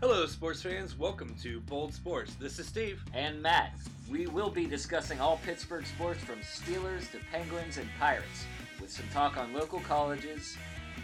[0.00, 0.98] Hello, sports fans.
[0.98, 2.34] Welcome to Bold Sports.
[2.40, 3.02] This is Steve.
[3.12, 3.74] and Matt.
[4.10, 8.46] We will be discussing all Pittsburgh sports from Steelers to Penguins and Pirates,
[8.80, 10.56] with some talk on local colleges,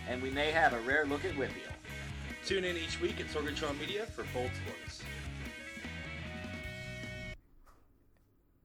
[0.09, 1.75] and we may have a rare look at Whitfield.
[2.47, 5.03] Tune in each week at Sorgatron Media for Bold Sports.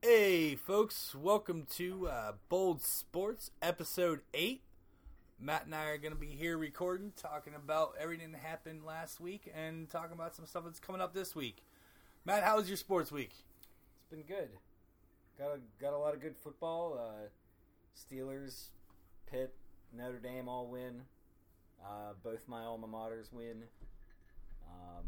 [0.02, 1.14] Hey, folks.
[1.14, 4.62] Welcome to uh, Bold Sports, Episode 8.
[5.44, 9.20] Matt and I are going to be here recording, talking about everything that happened last
[9.20, 11.64] week and talking about some stuff that's coming up this week.
[12.26, 13.32] Matt, how was your sports week?
[13.34, 14.50] It's been good.
[15.40, 16.96] Got a, got a lot of good football.
[16.96, 17.30] Uh,
[17.98, 18.66] Steelers,
[19.32, 19.56] Pitt,
[19.92, 21.02] Notre Dame all win.
[21.84, 23.64] Uh, both my alma maters win.
[24.70, 25.06] Um,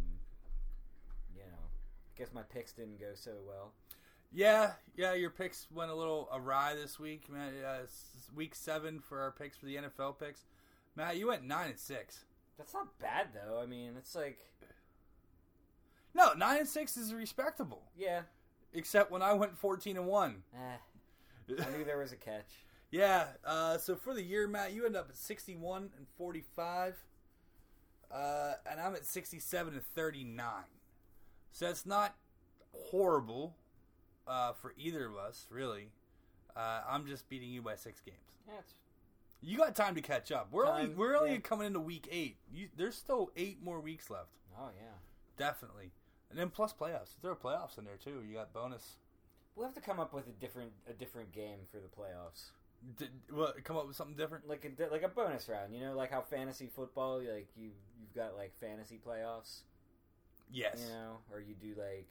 [1.36, 3.74] you know, I guess my picks didn't go so well.
[4.34, 7.52] Yeah, yeah, your picks went a little awry this week, man.
[7.66, 7.86] Uh,
[8.36, 10.46] week seven for our picks for the NFL picks.
[10.96, 12.26] Matt, you went nine and six.
[12.58, 13.60] That's not bad though.
[13.62, 14.40] I mean, it's like,
[16.16, 17.84] No, nine and six is respectable.
[17.98, 18.22] yeah,
[18.74, 20.44] Except when I went fourteen and one.
[20.56, 20.78] eh.
[21.64, 22.50] I knew there was a catch.
[22.92, 23.26] Yeah.
[23.44, 26.96] Uh, so for the year, Matt, you end up at sixty-one and forty-five,
[28.14, 30.70] uh, and I'm at sixty-seven and thirty-nine.
[31.52, 32.16] So it's not
[32.72, 33.56] horrible
[34.28, 35.90] uh, for either of us, really.
[36.56, 38.18] Uh, I'm just beating you by six games.
[38.60, 38.74] It's,
[39.42, 40.50] You got time to catch up.
[40.52, 41.40] We're only we're only yeah.
[41.40, 42.38] coming into week eight.
[42.54, 44.30] You, there's still eight more weeks left.
[44.58, 44.92] oh yeah.
[45.36, 45.92] Definitely,
[46.30, 47.16] and then plus playoffs.
[47.22, 48.22] There are playoffs in there too.
[48.28, 48.98] You got bonus.
[49.56, 52.52] We'll have to come up with a different a different game for the playoffs.
[52.98, 54.48] Did, well, come up with something different.
[54.48, 55.74] like a like a bonus round.
[55.74, 59.62] You know, like how fantasy football, like you you've got like fantasy playoffs.
[60.52, 60.86] Yes.
[60.86, 62.08] You know, or you do like,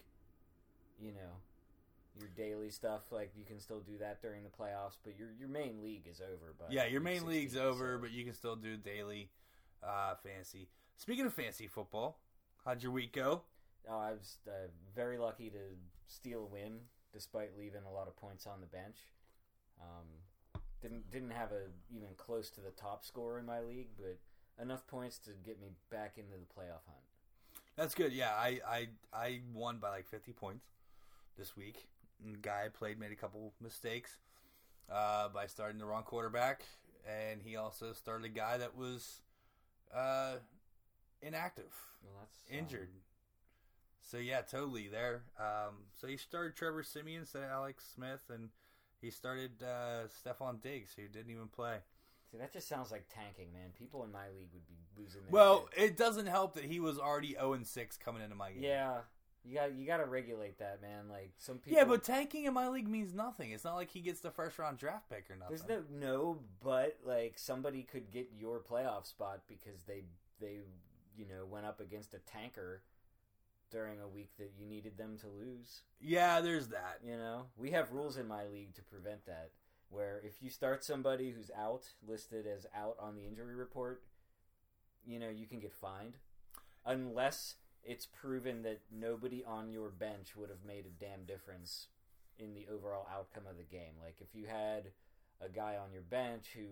[1.00, 1.36] you know,
[2.18, 3.02] your daily stuff.
[3.10, 6.20] Like you can still do that during the playoffs, but your your main league is
[6.20, 6.54] over.
[6.58, 9.30] But Yeah, your main league's over, but you can still do daily
[9.82, 10.68] uh, fantasy.
[10.96, 12.18] Speaking of fantasy football,
[12.64, 13.42] how'd your week go?
[13.88, 15.58] oh, I was uh, very lucky to
[16.06, 16.78] steal a win
[17.12, 18.96] despite leaving a lot of points on the bench.
[19.80, 20.06] Um,
[20.80, 21.62] didn't didn't have a
[21.94, 24.18] even close to the top score in my league, but
[24.62, 27.02] enough points to get me back into the playoff hunt.
[27.76, 28.12] That's good.
[28.12, 30.66] Yeah, I I, I won by like 50 points
[31.38, 31.88] this week.
[32.42, 34.18] Guy played made a couple mistakes
[34.90, 36.62] uh, by starting the wrong quarterback,
[37.08, 39.22] and he also started a guy that was
[39.94, 40.34] uh,
[41.20, 41.72] inactive.
[42.02, 42.88] Well, that's um, injured.
[44.00, 45.22] So yeah, totally there.
[45.38, 48.50] Um, so he started Trevor Siemian instead of Alex Smith, and
[49.00, 51.76] he started uh, Stefon Diggs, who didn't even play.
[52.30, 53.70] See, that just sounds like tanking, man.
[53.78, 55.20] People in my league would be losing.
[55.22, 55.90] Their Well, shit.
[55.90, 58.62] it doesn't help that he was already zero and six coming into my game.
[58.62, 58.98] yeah,
[59.44, 61.08] you got you got to regulate that, man.
[61.10, 61.78] Like some people.
[61.78, 63.50] yeah, but tanking in my league means nothing.
[63.50, 65.58] It's not like he gets the first round draft pick or nothing.
[65.66, 70.04] there's no no, but like somebody could get your playoff spot because they
[70.40, 70.58] they
[71.16, 72.82] you know went up against a tanker
[73.70, 75.82] during a week that you needed them to lose.
[76.00, 76.98] yeah, there's that.
[77.04, 79.50] You know, we have rules in my league to prevent that.
[79.88, 84.02] Where if you start somebody who's out, listed as out on the injury report,
[85.04, 86.16] you know, you can get fined.
[86.86, 91.88] Unless it's proven that nobody on your bench would have made a damn difference
[92.38, 93.94] in the overall outcome of the game.
[94.02, 94.90] Like if you had
[95.40, 96.66] a guy on your bench who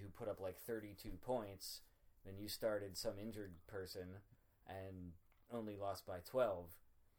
[0.00, 1.80] who put up like 32 points,
[2.24, 4.08] then you started some injured person
[4.68, 5.12] and
[5.52, 6.66] only lost by 12.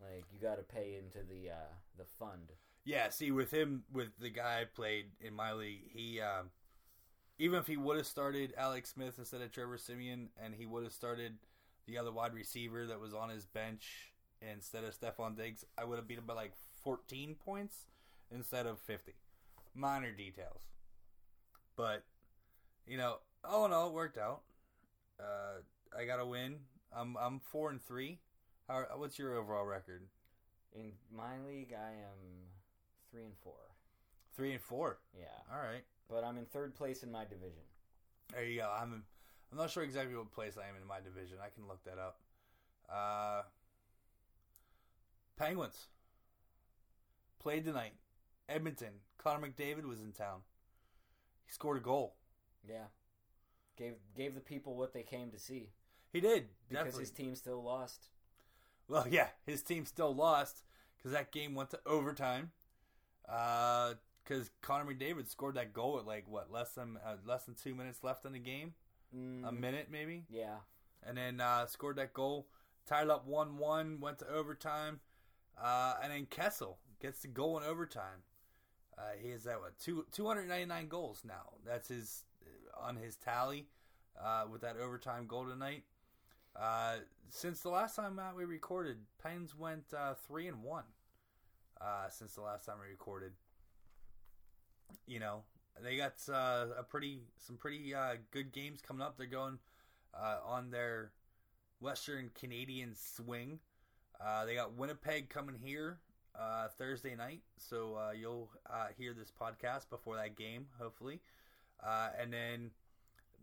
[0.02, 2.52] Like you got to pay into the uh, the fund.
[2.86, 6.52] Yeah, see, with him, with the guy I played in my league, he um,
[7.38, 10.84] even if he would have started Alex Smith instead of Trevor Siemian, and he would
[10.84, 11.38] have started
[11.90, 14.12] the other wide receiver that was on his bench
[14.42, 17.76] instead of Stefon Diggs, I would have beat him by like 14 points
[18.32, 19.14] instead of 50.
[19.76, 20.62] Minor details,
[21.76, 22.04] but
[22.88, 24.42] you know, all in all, it worked out.
[25.20, 25.62] Uh,
[25.98, 26.56] I got a win.
[26.92, 28.20] I'm I'm four and three.
[28.68, 30.04] How, what's your overall record?
[30.76, 32.50] In my league, I am
[33.12, 33.54] three and four.
[34.36, 35.00] Three and four.
[35.18, 35.84] Yeah, All right.
[36.10, 37.64] but I'm in third place in my division.
[38.34, 38.72] There you go.
[38.76, 39.04] I'm
[39.52, 41.38] I'm not sure exactly what place I am in my division.
[41.44, 42.20] I can look that up.
[42.92, 43.44] Uh,
[45.38, 45.88] Penguins
[47.40, 47.94] played tonight.
[48.48, 48.94] Edmonton.
[49.18, 50.42] Connor McDavid was in town.
[51.46, 52.16] He scored a goal.
[52.68, 52.86] Yeah,
[53.78, 55.70] gave gave the people what they came to see
[56.12, 57.02] He did because definitely.
[57.02, 58.10] his team still lost.
[58.88, 60.64] Well, yeah, his team still lost
[60.98, 62.52] because that game went to overtime.
[63.24, 67.76] Because Connor McDavid scored that goal at like what less than uh, less than two
[67.76, 68.74] minutes left in the game,
[69.16, 70.26] Mm, a minute maybe.
[70.30, 70.58] yeah,
[71.04, 72.48] and then uh, scored that goal,
[72.86, 75.00] tied up one one, went to overtime,
[75.62, 78.24] uh, and then Kessel gets the goal in overtime.
[78.98, 81.54] Uh, he is at what two two hundred ninety nine goals now.
[81.66, 82.24] That's his
[82.80, 83.68] on his tally
[84.22, 85.84] uh, with that overtime goal tonight.
[86.56, 86.98] Uh,
[87.30, 90.84] since the last time Matt we recorded, Pens went uh, three and one.
[91.80, 93.32] Uh, since the last time we recorded,
[95.08, 95.44] you know
[95.84, 99.18] they got uh, a pretty some pretty uh, good games coming up.
[99.18, 99.60] They're going
[100.14, 101.12] uh, on their
[101.80, 103.60] Western Canadian swing.
[104.24, 106.00] Uh, they got Winnipeg coming here
[106.38, 108.50] uh, Thursday night, so uh, you'll
[108.98, 111.22] hear this podcast before that game, hopefully.
[111.82, 112.72] And then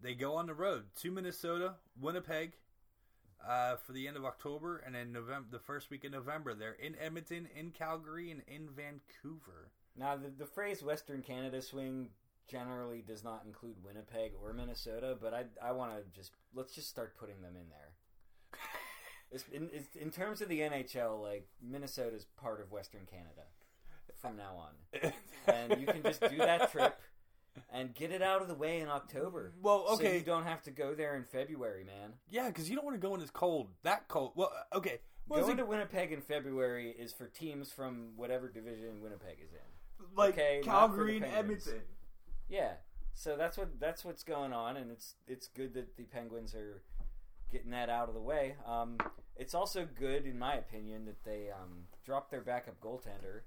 [0.03, 2.53] they go on the road to Minnesota, Winnipeg,
[3.87, 6.94] for the end of October, and then November, the first week of November, they're in
[7.00, 9.71] Edmonton, in Calgary, and in Vancouver.
[9.99, 12.11] Now, the, the phrase Western Canada swing
[12.48, 16.88] generally does not include Winnipeg or Minnesota, but I, I want to just let's just
[16.88, 18.60] start putting them in there.
[19.32, 23.43] It's, in, it's, in terms of the NHL, like Minnesota's part of Western Canada
[24.22, 25.12] from now on,
[25.52, 26.96] and you can just do that trip
[27.72, 29.52] and get it out of the way in October.
[29.60, 32.12] Well, so okay, you don't have to go there in February, man.
[32.31, 34.31] yeah, because you don't want to go in this cold, that cold.
[34.37, 35.00] Well, uh, okay,
[35.34, 39.52] is Going it to Winnipeg in February is for teams from whatever division Winnipeg is
[39.52, 40.06] in.
[40.16, 41.81] like okay, Calgary and Edmonton?
[42.48, 42.72] Yeah,
[43.12, 46.82] so that's what that's what's going on, and it's it's good that the Penguins are
[47.50, 48.56] getting that out of the way.
[48.66, 48.98] Um,
[49.37, 53.43] it's also good, in my opinion, that they um, dropped their backup goaltender.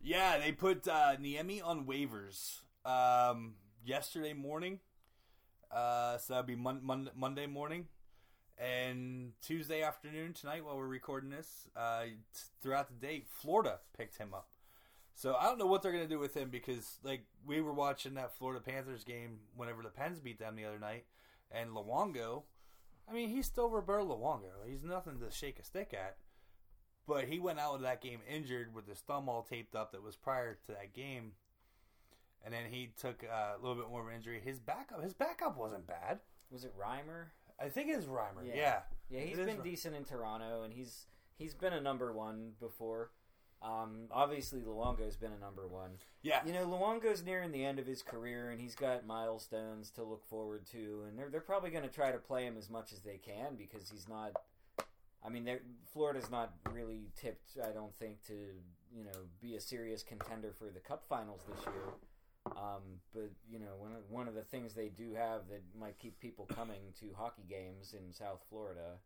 [0.00, 3.54] Yeah, they put uh, Niemi on waivers um,
[3.84, 4.80] yesterday morning.
[5.70, 7.86] Uh, so that'd be mon- mon- Monday morning.
[8.58, 12.18] And Tuesday afternoon, tonight, while we're recording this, uh, t-
[12.60, 14.48] throughout the day, Florida picked him up.
[15.14, 17.72] So I don't know what they're going to do with him because, like, we were
[17.72, 21.04] watching that Florida Panthers game whenever the Pens beat them the other night.
[21.50, 22.44] And Luongo,
[23.08, 24.66] I mean, he's still Roberto Luongo.
[24.66, 26.16] He's nothing to shake a stick at.
[27.06, 30.02] But he went out of that game injured with his thumb all taped up that
[30.02, 31.32] was prior to that game.
[32.44, 34.40] And then he took uh, a little bit more of an injury.
[34.42, 36.20] His backup, his backup wasn't bad.
[36.50, 37.26] Was it Reimer?
[37.60, 38.46] I think it's Reimer.
[38.46, 38.54] Yeah.
[38.54, 38.78] Yeah.
[39.10, 41.06] Yeah, he's It been decent in Toronto, and he's
[41.36, 43.10] he's been a number one before.
[43.62, 45.90] Um, obviously, Luongo's been a number one.
[46.22, 46.40] Yeah.
[46.44, 50.24] You know, Luongo's nearing the end of his career, and he's got milestones to look
[50.24, 53.00] forward to, and they're they're probably going to try to play him as much as
[53.00, 54.32] they can because he's not.
[55.24, 55.48] I mean,
[55.92, 57.56] Florida's not really tipped.
[57.62, 58.34] I don't think to
[58.94, 61.94] you know be a serious contender for the Cup Finals this year.
[62.56, 65.98] Um, but you know, one of, one of the things they do have that might
[66.00, 68.98] keep people coming to hockey games in South Florida,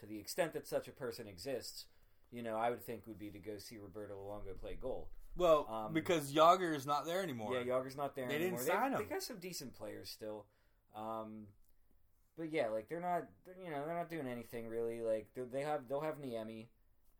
[0.00, 1.86] to the extent that such a person exists,
[2.32, 5.08] you know, I would think would be to go see Roberto Luongo play goal.
[5.36, 7.54] Well, Um, because Jagr is not there anymore.
[7.54, 8.62] Yeah, Jagr's not there They didn't anymore.
[8.62, 9.08] sign they, him.
[9.08, 10.46] They got some decent players still,
[10.94, 11.46] um,
[12.36, 13.24] but yeah, like they're not.
[13.62, 15.00] You know, they're not doing anything really.
[15.02, 16.66] Like they they have, they'll have Niemi,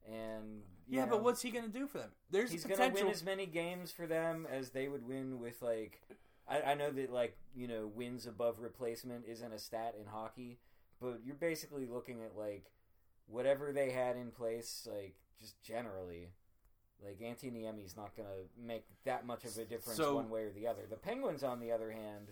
[0.06, 2.10] and yeah, know, but what's he going to do for them?
[2.30, 2.90] There's he's potential.
[2.90, 6.02] gonna win as many games for them as they would win with like.
[6.48, 10.58] I, I know that like you know wins above replacement isn't a stat in hockey,
[11.00, 12.64] but you're basically looking at like
[13.26, 16.30] whatever they had in place, like just generally.
[17.04, 20.44] Like Anthony Niemi's not going to make that much of a difference So- one way
[20.44, 20.82] or the other.
[20.88, 22.28] The Penguins, on the other hand,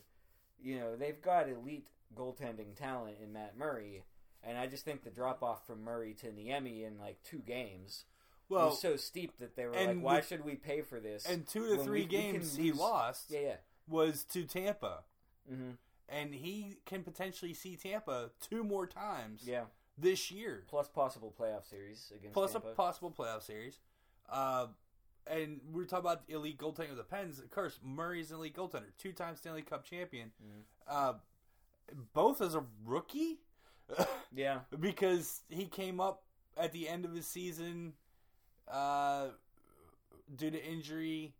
[0.63, 4.05] you know they've got elite goaltending talent in Matt Murray,
[4.45, 8.05] and I just think the drop off from Murray to Niemi in like two games
[8.49, 11.47] well, was so steep that they were like, "Why should we pay for this?" and
[11.49, 13.57] two to three we- we games he lost yeah, yeah,
[13.89, 15.03] was to Tampa,
[15.49, 15.73] hmm
[16.09, 19.65] and he can potentially see Tampa two more times yeah.
[20.01, 22.69] This year, Plus possible playoff series against plus Tampa.
[22.69, 23.79] a possible playoff series.
[24.29, 24.67] Uh,
[25.27, 27.39] and we are talking about elite goaltending of the Pens.
[27.39, 30.33] Of course, Murray's an elite goaltender, two-time Stanley Cup champion.
[30.43, 30.63] Mhm.
[30.87, 31.13] Uh,
[32.15, 33.41] both as a rookie.
[34.35, 36.23] yeah, because he came up
[36.57, 37.93] at the end of his season
[38.69, 39.29] uh,
[40.37, 41.35] due to injury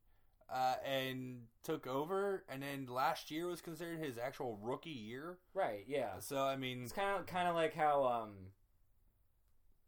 [0.53, 5.39] uh, and took over, and then last year was considered his actual rookie year.
[5.55, 5.85] right.
[5.87, 8.31] Yeah, So I mean, it's kind of kind of like how um,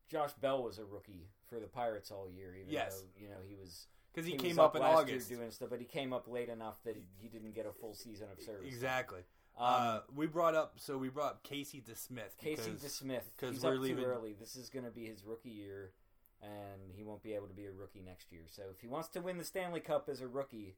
[0.09, 2.55] Josh Bell was a rookie for the Pirates all year.
[2.55, 3.01] Even Yes.
[3.01, 5.51] though, you know he was because he, was came up in last August, year doing
[5.51, 8.29] stuff, but he came up late enough that he, he didn't get a full season
[8.37, 8.67] of service.
[8.67, 9.21] exactly.
[9.59, 12.37] Um, uh, we brought up so we brought up Casey DeSmith.
[12.39, 14.33] Casey because- DeSmith, 'cause he's we're up leaving- too early.
[14.35, 15.93] This is going to be his rookie year,
[16.43, 18.43] and he won't be able to be a rookie next year.
[18.51, 20.77] So if he wants to win the Stanley Cup as a rookie,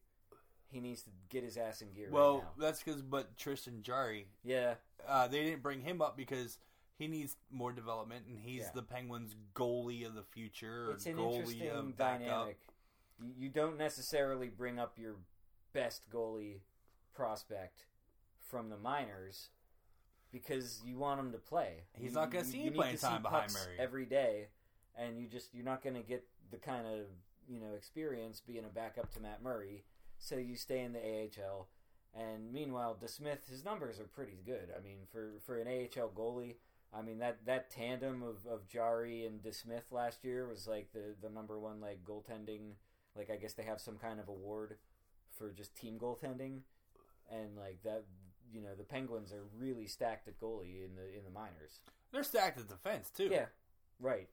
[0.70, 4.26] he needs to get his ass in gear Well, right that's because but Tristan Jarry,
[4.42, 4.74] Yeah,
[5.08, 6.58] uh, they didn't bring him up because
[6.96, 8.70] he needs more development, and he's Yeah.
[8.74, 12.58] the Penguins' goalie of the future, it's an goalie interesting dynamic.
[13.38, 15.16] You, don't necessarily bring up your
[15.72, 16.60] best goalie
[17.14, 17.86] prospect
[18.38, 19.50] from the minors
[20.32, 21.84] because you want him to play.
[21.94, 23.78] He's You- not gonna see you any playing time behind Murray.
[23.78, 24.48] every day,
[24.96, 27.06] and you just you're not going to get the kind of
[27.48, 29.84] you know experience being a backup to Matt Murray.
[30.18, 31.68] So you stay in the AHL.
[32.16, 34.68] And meanwhile, DeSmith, his numbers are pretty good.
[34.76, 36.54] I mean, for, for an AHL goalie,
[36.96, 41.16] I mean that that tandem of, of Jarry and DeSmith last year was like the
[41.20, 42.74] the number one like goaltending.
[43.16, 44.76] Like I guess they have some kind of award
[45.36, 46.60] for just team goaltending,
[47.30, 48.04] and like that.
[48.52, 51.80] You know the Penguins are really stacked at goalie in the in the minors.
[52.12, 53.28] They're stacked at defense too.
[53.32, 53.46] Yeah,
[53.98, 54.28] right.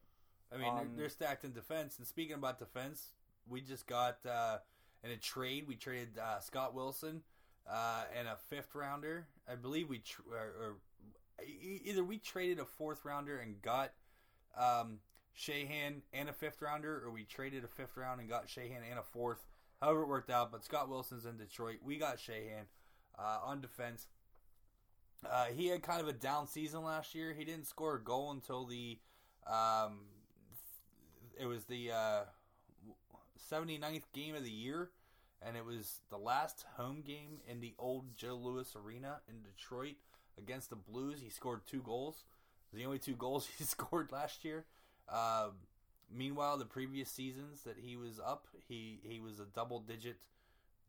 [0.52, 1.98] I mean, Um, they're, they're stacked in defense.
[1.98, 3.12] And speaking about defense,
[3.48, 4.58] we just got uh,
[5.02, 5.66] in a trade.
[5.66, 7.22] We traded uh, Scott Wilson
[7.70, 9.26] uh, and a fifth rounder.
[9.50, 10.76] I believe we tr- or, or
[11.84, 13.92] either we traded a fourth rounder and got
[14.56, 14.98] um,
[15.36, 18.98] Sheahan and a fifth rounder, or we traded a fifth round and got Sheahan and
[18.98, 19.46] a fourth.
[19.80, 20.52] However, it worked out.
[20.52, 21.78] But Scott Wilson's in Detroit.
[21.82, 22.66] We got Sheahan
[23.18, 24.06] uh, on defense.
[25.28, 27.32] Uh, he had kind of a down season last year.
[27.32, 28.98] He didn't score a goal until the
[29.46, 30.00] um,
[31.38, 32.20] it was the uh,
[33.50, 34.90] 79th game of the year,
[35.40, 39.96] and it was the last home game in the old Joe Louis Arena in Detroit
[40.38, 41.20] against the Blues.
[41.22, 42.24] He scored two goals.
[42.72, 44.64] The only two goals he scored last year.
[45.08, 45.48] Uh,
[46.14, 50.16] meanwhile, the previous seasons that he was up, he he was a double digit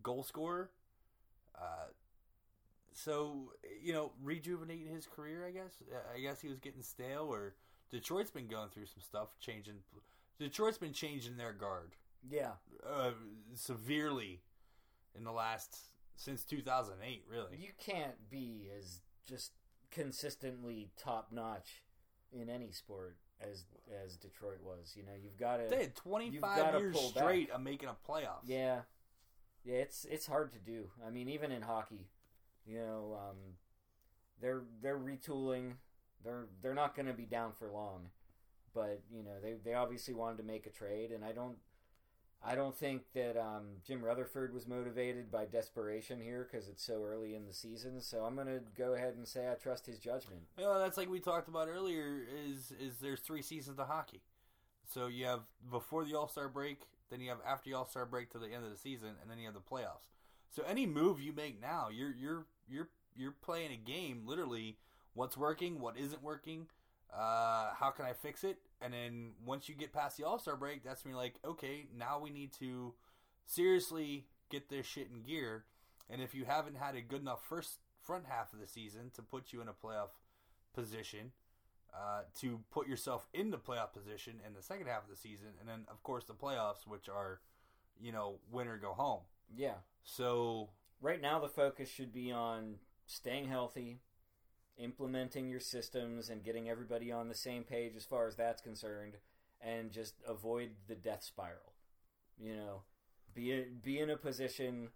[0.01, 0.69] goal scorer.
[1.55, 1.87] Uh,
[2.93, 5.45] so you know, rejuvenate his career.
[5.45, 5.73] I guess.
[6.15, 7.55] I guess he was getting stale, or
[7.91, 9.75] Detroit's been going through some stuff, changing.
[10.39, 11.95] Detroit's been changing their guard
[12.29, 12.51] Yeah,
[12.85, 13.11] uh,
[13.53, 14.41] severely
[15.15, 15.77] in the last
[16.15, 17.23] since 2008.
[17.29, 19.51] Really, you can't be as just
[19.91, 21.83] consistently top notch
[22.31, 23.65] in any sport as
[24.03, 24.93] as Detroit was.
[24.95, 27.23] You know, you've got to they had 25 years pull back.
[27.23, 28.41] straight of making a playoff.
[28.45, 28.81] Yeah,
[29.63, 30.89] yeah, it's it's hard to do.
[31.05, 32.07] I mean, even in hockey,
[32.65, 33.37] you know, um,
[34.41, 35.73] they're they're retooling.
[36.23, 38.09] They're they're not going to be down for long,
[38.73, 41.57] but you know they they obviously wanted to make a trade, and I don't.
[42.45, 47.01] I don't think that um, Jim Rutherford was motivated by desperation here because it's so
[47.01, 48.01] early in the season.
[48.01, 50.41] So I'm going to go ahead and say I trust his judgment.
[50.57, 52.23] Know, that's like we talked about earlier.
[52.45, 54.21] Is is there's three seasons of hockey,
[54.85, 58.05] so you have before the All Star break, then you have after the All Star
[58.05, 60.11] break to the end of the season, and then you have the playoffs.
[60.49, 64.77] So any move you make now, you're you're you're you're playing a game literally.
[65.13, 65.79] What's working?
[65.79, 66.67] What isn't working?
[67.15, 68.57] Uh, how can I fix it?
[68.81, 71.85] And then once you get past the All Star break, that's when you're like, okay,
[71.97, 72.93] now we need to
[73.45, 75.65] seriously get this shit in gear.
[76.09, 79.21] And if you haven't had a good enough first front half of the season to
[79.21, 80.09] put you in a playoff
[80.73, 81.31] position,
[81.93, 85.49] uh, to put yourself in the playoff position in the second half of the season,
[85.59, 87.39] and then of course the playoffs, which are,
[88.01, 89.21] you know, win or go home.
[89.55, 90.69] Yeah, So
[91.01, 93.99] right now the focus should be on staying healthy,
[94.77, 99.17] implementing your systems, and getting everybody on the same page as far as that's concerned,
[99.61, 101.73] and just avoid the death spiral.
[102.37, 102.81] You know,
[103.33, 104.89] be be in a position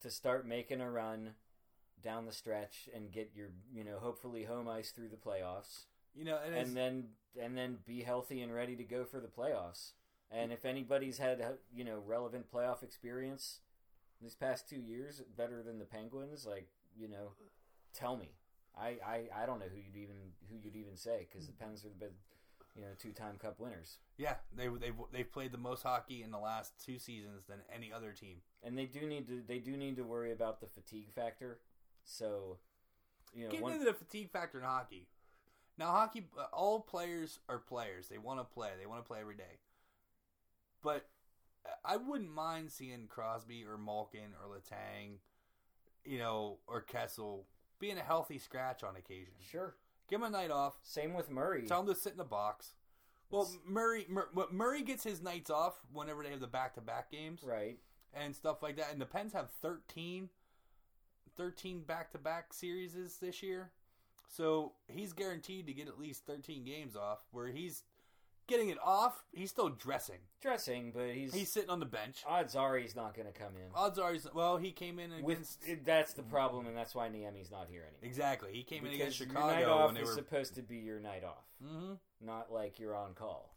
[0.00, 1.34] to start making a run
[2.02, 6.24] down the stretch and get your you know hopefully home ice through the playoffs you
[6.24, 7.04] know, and, and then
[7.40, 9.92] and then be healthy and ready to go for the playoffs.
[10.30, 13.60] And if anybody's had you know relevant playoff experience
[14.22, 17.32] these past two years, better than the Penguins, like you know,
[17.92, 18.30] tell me.
[18.78, 20.16] I, I, I don't know who you'd even
[20.50, 22.12] who you'd even say because the Pens are the big,
[22.74, 26.30] you know two time Cup winners, yeah, they they they've played the most hockey in
[26.30, 28.38] the last two seasons than any other team.
[28.62, 31.60] and they do need to they do need to worry about the fatigue factor.
[32.04, 32.58] So,
[33.32, 35.06] you know, Getting one, into the fatigue factor in hockey.
[35.78, 38.08] Now, hockey, uh, all players are players.
[38.08, 38.70] They want to play.
[38.78, 39.58] They want to play every day.
[40.82, 41.06] But
[41.64, 45.16] uh, I wouldn't mind seeing Crosby or Malkin or Letang,
[46.04, 47.46] you know, or Kessel
[47.84, 49.34] being a healthy scratch on occasion.
[49.50, 49.76] sure.
[50.08, 50.78] Give him a night off.
[50.82, 51.66] Same with Murray.
[51.66, 52.72] Tell him to sit in the box.
[53.30, 57.42] Well, It's- Murray Mur- Murray gets his nights off whenever they have the back-to-back games
[57.42, 57.78] right.
[58.14, 58.90] and stuff like that.
[58.90, 60.30] And the Pens have 13,
[61.36, 63.70] 13 back-to-back series this year.
[64.28, 67.82] So he's guaranteed to get at least 13 games off where he's
[68.46, 69.24] getting it off.
[69.32, 70.18] He's still dressing.
[70.40, 72.22] Dressing, but he's, He's sitting on the bench.
[72.26, 73.70] odds are he's not going to come in.
[73.74, 75.84] Odds are, he's, well, he came in With against.
[75.84, 78.00] that's the problem, and that's why Niemi's not here anymore.
[78.02, 78.50] exactly.
[78.52, 80.14] He came in because against your night Chicago off when they is were.
[80.14, 83.54] supposed to be your night off, hmm not like you're on call.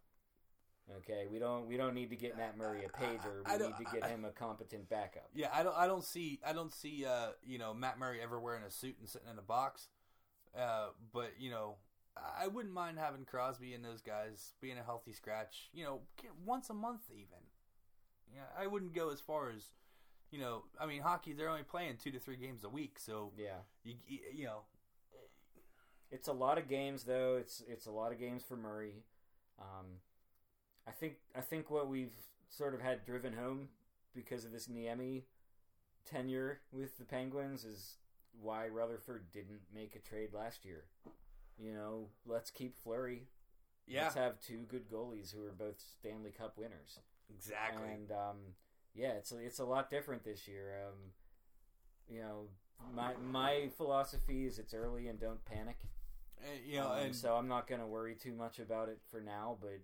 [0.99, 3.41] Okay, we don't we don't need to get Matt Murray a pager.
[3.45, 5.29] I We don't- need to get him a competent backup.
[5.35, 5.75] Yeah, I don't.
[5.75, 6.39] I don't see.
[6.45, 7.05] I don't see.
[7.05, 9.89] Uh, you know, Matt Murray ever wearing a suit and sitting in a box.
[10.57, 11.75] Uh, but you know,
[12.39, 15.69] I wouldn't mind having Crosby and those guys being a healthy scratch.
[15.73, 15.99] You know,
[16.45, 17.39] once a month even.
[18.33, 19.69] Yeah, I wouldn't go as far as.
[20.29, 21.31] You know, I mean, hockey.
[21.31, 23.95] They're only playing two to three games a week, so Yeah, you
[24.33, 24.63] you know,
[26.11, 27.37] it's a lot of games though.
[27.39, 29.03] It's it's a lot of games for Murray.
[29.59, 29.85] Um,
[30.85, 32.13] I think I think what we've
[32.49, 33.69] sort of had driven home
[34.13, 35.23] because of this Niemi
[36.05, 37.97] tenure with the Penguins is
[38.39, 40.85] why Rutherford didn't make a trade last year.
[41.57, 43.27] You know, let's keep Fleury.
[43.87, 46.99] Yeah, Let's have two good goalies who are both Stanley Cup winners.
[47.33, 47.89] exactly.
[47.89, 48.37] And um,
[48.93, 50.85] yeah, it's it's a lot different this year.
[50.87, 50.95] Um,
[52.09, 52.47] you know,
[52.93, 55.77] my my philosophy is it's early and don't panic.
[56.45, 58.99] And, you know, Um, and so I'm not going to worry too much about it
[59.09, 59.57] for now.
[59.59, 59.79] But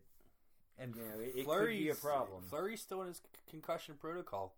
[0.78, 2.44] and you know, it- it could be a problem.
[2.44, 4.56] Fleury's still in his concussion protocol.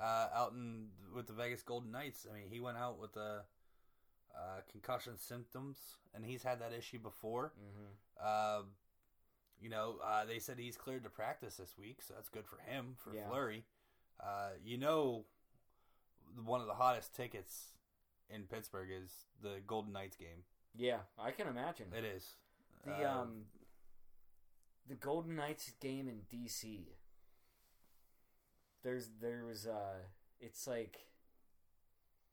[0.00, 2.26] Uh, out in with the Vegas Golden Knights.
[2.28, 3.44] I mean, he went out with the
[4.36, 5.78] uh, concussion symptoms,
[6.14, 7.52] and he's had that issue before.
[7.58, 7.94] mhm.
[8.20, 8.62] Uh,
[9.60, 12.58] you know, uh, they said he's cleared to practice this week, so that's good for
[12.58, 13.28] him for Yeah.
[13.28, 13.64] Fleury.
[14.20, 15.24] Uh, you know,
[16.44, 17.72] one of the hottest tickets
[18.28, 20.44] in Pittsburgh is the Golden Knights game.
[20.74, 22.36] yeah, I can imagine It is
[22.84, 23.46] the Uh, um
[24.86, 26.96] the Golden Knights game in DC.
[28.82, 30.02] There's there was uh
[30.40, 31.06] it's like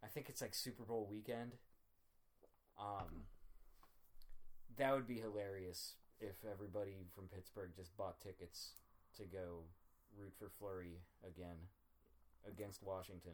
[0.03, 1.57] I think it's like Super Bowl weekend.
[2.81, 3.23] Um
[4.77, 8.71] that would be hilarious if everybody from Pittsburgh just bought tickets
[9.17, 9.63] to go
[10.17, 11.57] root for Fleury again
[12.47, 13.33] against Washington.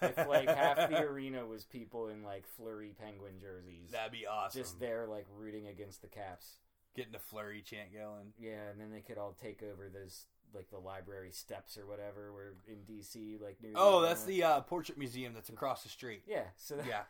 [0.00, 4.60] If like half the arena was people in like Fleury Penguin jerseys, That'd be awesome.
[4.62, 6.58] just there like rooting against the Caps.
[6.94, 8.32] getting a Fleury chant going.
[8.38, 12.32] Yeah, and then they could all take over those like the library steps or whatever,
[12.32, 13.72] where in DC, like near.
[13.74, 16.22] Oh, that's the uh, Portrait Museum that's across the street.
[16.28, 16.44] Yeah.
[16.56, 17.02] So that, Yeah,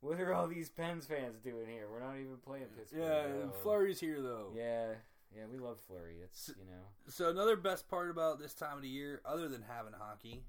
[0.00, 1.86] what are all these Pens fans doing here?
[1.90, 3.00] We're not even playing Pittsburgh.
[3.00, 3.26] yeah.
[3.44, 3.52] Oh.
[3.62, 4.52] Fleury's here though.
[4.54, 4.94] Yeah,
[5.36, 6.16] yeah, we love Fleury.
[6.24, 6.82] It's you know.
[7.08, 10.42] So another best part about this time of the year, other than having hockey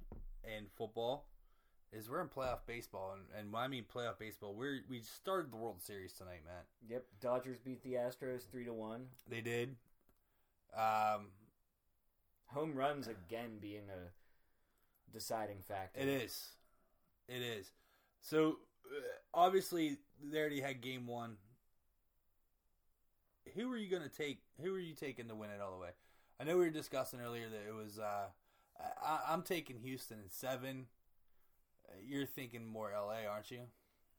[0.43, 1.25] and football,
[1.91, 5.51] is we're in playoff baseball, and, and when I mean playoff baseball, we're we started
[5.51, 6.65] the World Series tonight, Matt.
[6.89, 9.08] Yep, Dodgers beat the Astros three to one.
[9.29, 9.75] They did.
[10.75, 11.27] Um,
[12.53, 16.00] Home runs again being a deciding factor.
[16.00, 16.48] it is,
[17.27, 17.72] it is.
[18.22, 18.58] So
[19.33, 21.38] obviously they already had Game One.
[23.55, 24.41] Who are you going to take?
[24.61, 25.89] Who are you taking to win it all the way?
[26.39, 28.00] I know we were discussing earlier that it was.
[28.00, 28.27] Uh,
[29.03, 30.85] I, I'm taking Houston in seven.
[31.87, 33.61] Uh, You're thinking more LA, aren't you?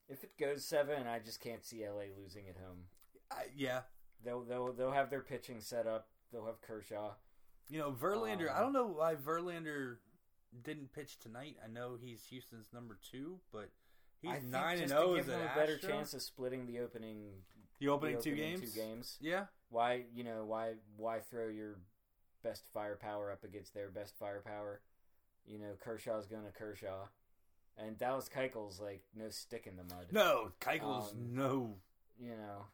[0.08, 2.84] If it goes seven, I just can't see LA losing at home.
[3.30, 3.82] I, yeah,
[4.24, 6.08] They'll they'll they'll have their pitching set up.
[6.32, 7.12] They'll have Kershaw.
[7.68, 8.50] you know Verlander.
[8.50, 9.96] I Um, don't know why Verlander
[10.62, 11.56] didn't pitch tonight.
[11.64, 13.70] I know he's Houston's number two, but
[14.22, 17.42] he's nine and just zero give them a better chance of splitting the opening
[17.80, 18.72] The opening the two opening games.
[18.72, 19.18] Two games.
[19.20, 21.78] Yeah, Why you know why why throw your
[22.42, 24.80] best firepower up against their best firepower?
[25.46, 27.06] You know Kershaw's going to Kershaw,
[27.76, 30.06] and Dallas Keuchel's like no stick in the mud.
[30.12, 31.74] no, Keuchel's Um, no
[32.20, 32.66] You know,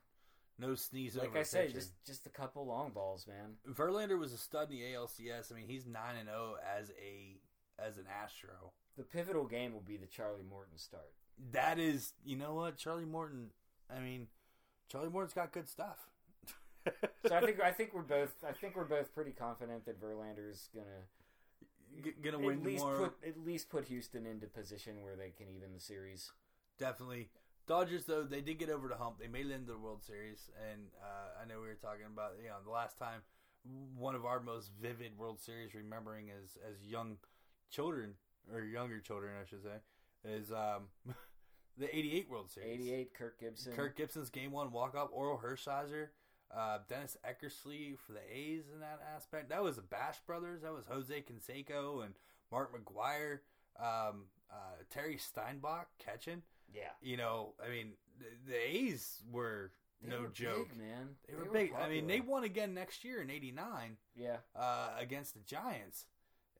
[0.58, 1.26] no sneeze over.
[1.26, 3.56] like I said, just just a couple long balls, man.
[3.74, 5.50] Verlander was a stud in the ALCS.
[5.50, 7.40] I mean, he's nine and zero as a
[7.78, 8.72] as an Astro.
[8.98, 11.12] The pivotal game will be the Charlie Morton start.
[11.53, 13.51] That is, you know what, Charlie Morton.
[13.94, 14.27] I mean,
[14.90, 15.98] Charlie Morton's got good stuff.
[17.27, 20.70] So I think I think we're both I think we're both pretty confident that Verlander's
[20.74, 21.05] gonna
[22.03, 22.96] G- gonna at win least more.
[22.96, 26.33] put at least put Houston into position where they can even the series.
[26.79, 27.29] Definitely.
[27.66, 29.18] Dodgers though they did get over the hump.
[29.18, 32.33] They made it into the World Series, and uh, I know we were talking about
[32.42, 33.20] you know the last time
[33.98, 37.18] one of our most vivid World Series remembering as as young
[37.70, 38.14] children
[38.55, 39.77] or younger children I should say
[40.24, 40.88] is um,
[41.78, 42.81] the '88 World Series.
[42.81, 43.72] Eighty eight, Kirk Gibson.
[43.74, 46.09] Kirk Gibson's game one walk up, Orel Hershiser,
[46.57, 49.48] uh, Dennis Eckersley for the A's in that aspect.
[49.50, 50.62] That was the Bash brothers.
[50.62, 52.14] That was Jose Canseco and
[52.50, 53.40] Mark McGwire,
[53.78, 56.42] um, uh, Terry Steinbach catching.
[56.74, 59.70] Yeah, You know, I mean, the, the A's were
[60.02, 60.68] They no were joke.
[60.68, 61.09] big, man.
[61.26, 61.72] They were big.
[61.74, 66.04] I mean, they won again next year in '89 Yeah, uh, against the Giants.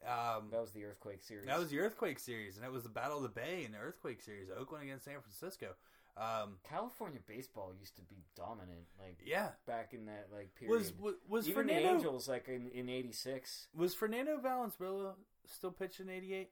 [0.07, 1.47] Um, that was the earthquake series.
[1.47, 3.79] that was the Earthquake series, and it was the Battle of the Bay in the
[3.79, 4.49] Earthquake series.
[4.49, 5.75] Oakland against San Francisco.
[6.17, 10.77] Um, California baseball used to be dominant, like yeah, back in that like period.
[10.77, 13.69] was was, was even Fernando the Angels, like in in '86.
[13.75, 15.15] was Fernando Valenzuela
[15.47, 16.51] still pitching '88?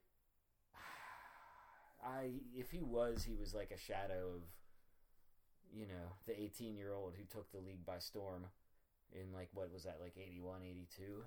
[2.04, 4.42] I if he was, he was like a shadow of,
[5.72, 8.46] you know, the 18 year old who took the league by storm
[9.12, 11.24] in like what was that like 81, 82.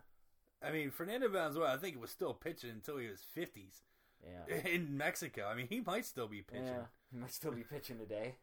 [0.62, 3.82] I mean, Fernando Valenzuela, I think it was still pitching until he was 50s
[4.24, 5.48] Yeah, in Mexico.
[5.48, 6.66] I mean, he might still be pitching.
[6.68, 8.36] yeah, he might still be pitching today.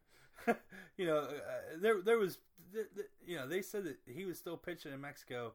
[0.96, 1.29] you know, uh,
[1.81, 2.38] there there was,
[2.72, 5.52] th- th- you know, they said that he was still pitching in Mexico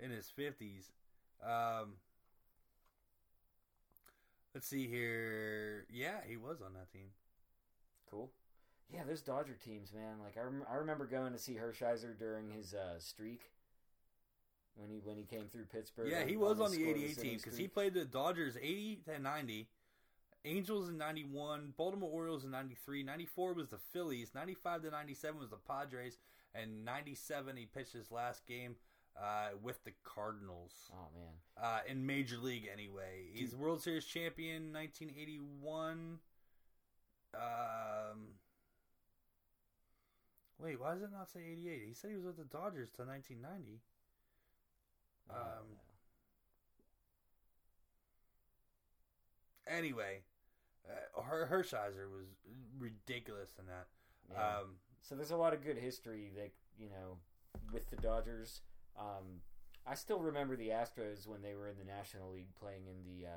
[0.00, 0.90] in his 50s.
[1.44, 1.94] Um,
[4.54, 5.86] let's see here.
[5.90, 7.08] Yeah, he was on that team.
[8.10, 8.30] Cool.
[8.92, 10.18] Yeah, those Dodger teams, man.
[10.22, 13.50] Like I, rem- I remember going to see Hershiser during his uh, streak
[14.76, 16.10] when he when he came through Pittsburgh.
[16.10, 19.68] Yeah, he was on the 88 team because he played the Dodgers 80 to 90,
[20.46, 25.50] Angels in 91, Baltimore Orioles in 93, 94 was the Phillies, 95 to 97 was
[25.50, 26.18] the Padres,
[26.54, 28.76] and 97 he pitched his last game
[29.20, 30.72] uh, with the Cardinals.
[30.92, 31.32] Oh man.
[31.60, 33.24] Uh, in Major League anyway.
[33.32, 36.18] He's World Series champion 1981.
[37.34, 37.40] Um,
[40.60, 41.82] wait, why does it not say 88?
[41.88, 43.80] He said he was with the Dodgers till 1990.
[45.30, 45.78] Um,
[49.68, 50.22] Anyway,
[50.88, 52.28] uh, Her- Hershiser was
[52.78, 53.88] ridiculous in that.
[54.30, 54.58] yeah.
[54.58, 57.18] Um, So there's a lot of good history that you know
[57.72, 58.60] with the Dodgers.
[58.96, 59.40] Um,
[59.86, 63.26] I still remember the Astros when they were in the National League playing in the
[63.26, 63.30] uh,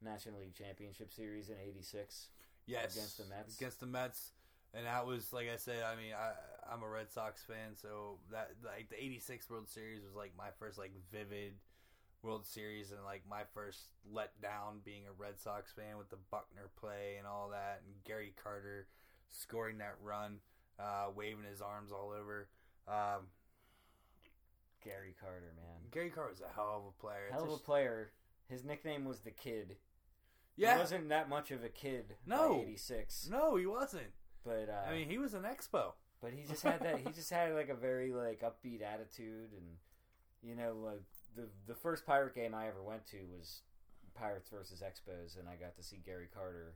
[0.00, 2.28] National League Championship Series in '86.
[2.66, 3.56] yes, Against the Mets?
[3.56, 4.32] Against the Mets,
[4.74, 5.82] and that was like I said.
[5.82, 6.32] I mean, I
[6.72, 10.48] I'm a Red Sox fan, so that like the '86 World Series was like my
[10.58, 11.54] first like vivid
[12.22, 16.70] World Series, and like my first letdown being a Red Sox fan with the Buckner
[16.78, 18.86] play and all that, and Gary Carter
[19.30, 20.38] scoring that run,
[20.78, 22.48] uh, waving his arms all over.
[22.86, 23.28] Um,
[24.84, 27.28] Gary Carter, man, Gary Carter was a hell of a player.
[27.30, 28.12] Hell of a player.
[28.48, 29.76] His nickname was the Kid.
[30.56, 32.16] yeah, he wasn't that much of a kid.
[32.26, 32.60] No.
[32.62, 34.12] '86, no, he wasn't.
[34.44, 35.92] But uh, I mean, he was an expo.
[36.22, 36.98] But he just had that.
[36.98, 39.76] He just had like a very like upbeat attitude, and
[40.42, 41.02] you know, like
[41.34, 43.62] the the first pirate game I ever went to was
[44.14, 46.74] Pirates versus Expos, and I got to see Gary Carter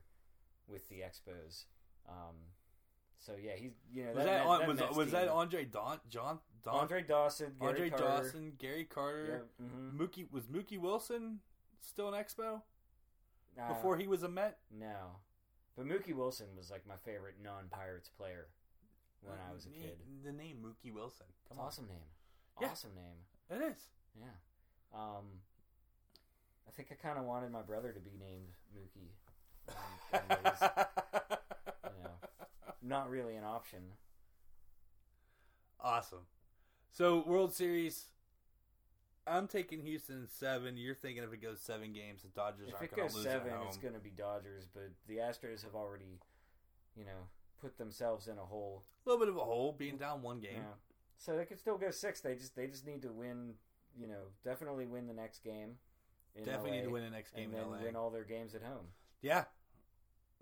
[0.67, 1.65] with the Expos.
[2.09, 2.35] Um,
[3.19, 6.39] so yeah, he's you know Was that, Met- on, was, was that Andre Don John
[6.63, 9.97] Don Andre Dawson, Gary Andre Carter, Dawson, Gary Carter, Yeah, mhm.
[9.97, 11.39] Mookie was Mookie Wilson
[11.81, 12.61] still an Expo
[13.59, 14.57] Uh, before he was a Met?
[14.71, 15.17] no,
[15.75, 18.47] but Mookie Wilson was like my favorite non-Pirates player
[19.21, 19.97] when I was a kid.
[20.23, 21.25] The name Mookie Wilson.
[21.49, 22.09] Come Awesome name,
[22.61, 22.69] Yeah.
[22.69, 23.25] awesome name.
[23.49, 23.77] it is.
[24.19, 24.27] Yeah.
[24.93, 25.25] Um,
[26.67, 29.11] I think I kind of wanted my brother to be named Mookie.
[30.13, 30.19] Um,
[31.83, 32.17] you know,
[32.81, 33.79] not really an option.
[35.79, 36.25] awesome.
[36.91, 38.05] So World Series.
[39.27, 40.77] I'm taking Houston seven.
[40.77, 43.23] You're thinking if it goes seven games, the Dodgers If aren't going to goes lose
[43.25, 43.67] seven, at home.
[43.67, 46.19] it's going to be Dodgers, but the Astros have already,
[46.95, 47.27] you know,
[47.59, 48.83] put themselves in a hole.
[49.05, 50.57] a little bit of a hole, being down one game.
[50.57, 50.73] Yeah.
[51.17, 52.21] So they could still go six.
[52.21, 53.53] They just they just need to win.
[53.97, 55.77] You know, definitely win the next game.
[56.35, 57.83] in Definitely LA, need to win the next game and in then LA.
[57.85, 58.87] win all their games at home.
[59.21, 59.45] Yeah.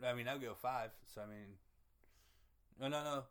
[0.04, 0.90] I mean, I'll go five.
[1.14, 1.56] So I mean,
[2.82, 3.24] no, no, no.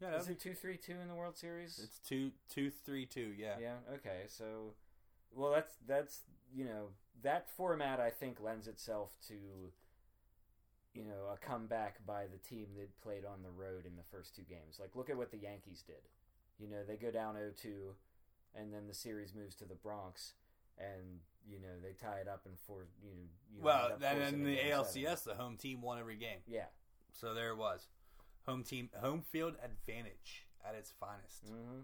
[0.00, 1.76] Yeah, Is that'd it two three two in the World Series?
[1.76, 3.32] be- it's two, two, three, two.
[3.36, 3.54] Yeah.
[3.60, 3.74] Yeah.
[3.94, 4.22] Okay.
[4.28, 4.74] So,
[5.34, 6.20] well, that's that's
[6.54, 6.88] you know
[7.22, 9.34] that format I think lends itself to
[10.94, 14.34] you know a comeback by the team that played on the road in the first
[14.36, 14.78] two games.
[14.80, 16.08] Like look at what the Yankees did.
[16.58, 17.66] You know they go down 0-2,
[18.54, 20.34] and then the series moves to the Bronx,
[20.78, 22.86] and you know they tie it up in four.
[23.02, 23.22] You know.
[23.54, 25.02] You Well, end up then in the game seven.
[25.02, 26.38] ALCS, the home team won every game.
[26.46, 26.66] Yeah.
[27.12, 27.86] So there it was.
[28.48, 31.44] Home team, home field advantage at its finest.
[31.46, 31.80] hmm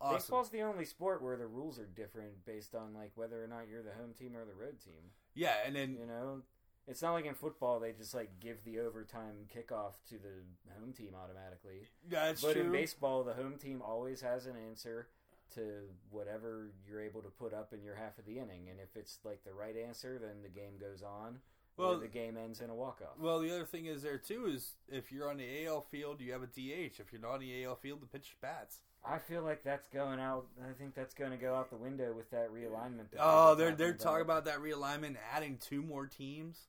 [0.00, 0.16] Awesome.
[0.16, 3.68] Baseball's the only sport where the rules are different based on like whether or not
[3.70, 5.12] you're the home team or the road team.
[5.34, 6.42] Yeah, and then You know,
[6.86, 10.42] it's not like in football they just like give the overtime kickoff to the
[10.78, 11.88] home team automatically.
[12.08, 12.62] that's but true.
[12.62, 15.08] in baseball, the home team always has an answer
[15.54, 18.96] to whatever you're able to put up in your half of the inning, and if
[18.96, 21.38] it's like the right answer, then the game goes on.
[21.76, 23.18] Well- the game ends in a walk off.
[23.18, 26.32] well, the other thing is there too is if you're on the AL field, you
[26.32, 27.00] have a DH.
[27.00, 28.78] If you're not on the AL field, the pitcher bats.
[29.06, 30.46] I feel like that's going out.
[30.66, 33.10] I think that's going to go out the window with that realignment.
[33.10, 36.68] that Oh, they're they're talking about that realignment, adding two more teams.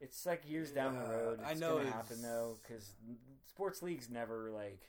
[0.00, 1.38] It's like years down the road.
[1.40, 2.92] It's I know gonna it's- happen though, because
[3.48, 4.80] sports leagues never like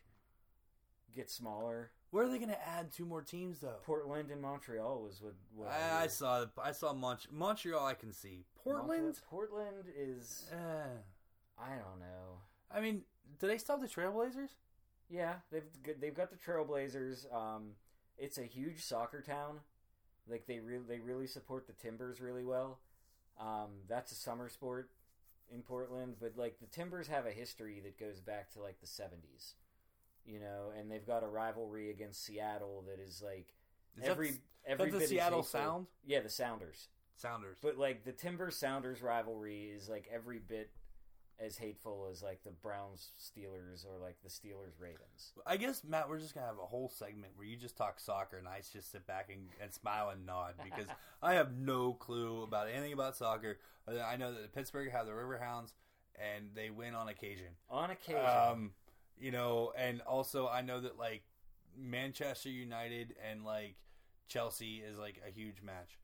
[1.16, 1.92] get smaller.
[2.12, 3.76] Where are they going to add two more teams though?
[3.84, 5.34] Portland and Montreal was what.
[5.54, 7.86] what I, I saw I saw Mont- Montreal.
[7.86, 9.04] I can see Portland.
[9.04, 10.46] Montreal- Portland is.
[10.52, 10.98] Eh.
[11.60, 12.40] I don't know.
[12.72, 13.02] I mean,
[13.40, 14.50] do they stop the Trailblazers?
[15.10, 15.64] Yeah, they've
[16.00, 17.34] they've got the Trailblazers.
[17.34, 17.72] Um,
[18.18, 19.60] it's a huge soccer town.
[20.30, 22.80] Like they really they really support the Timbers really well.
[23.40, 24.90] Um, that's a summer sport
[25.54, 28.88] in Portland, but like the Timbers have a history that goes back to like the
[28.88, 29.56] seventies.
[30.28, 33.54] You know, and they've got a rivalry against Seattle that is like
[33.96, 35.88] Is that every s- every the bit as Seattle Sound?
[36.06, 36.90] Yeah, the Sounders.
[37.16, 37.58] Sounders.
[37.62, 40.70] But like the Timber Sounders rivalry is like every bit
[41.40, 45.34] as hateful as like the Browns Steelers or like the Steelers Ravens.
[45.46, 48.38] I guess Matt, we're just gonna have a whole segment where you just talk soccer
[48.38, 50.88] and I just sit back and, and smile and nod because
[51.22, 53.60] I have no clue about anything about soccer.
[53.88, 55.72] I know that the Pittsburgh have the Riverhounds
[56.20, 57.48] and they win on occasion.
[57.70, 58.72] On occasion, Um,
[59.20, 61.24] you know, and also I know that like
[61.78, 63.76] Manchester United and like
[64.28, 65.98] Chelsea is like a huge match.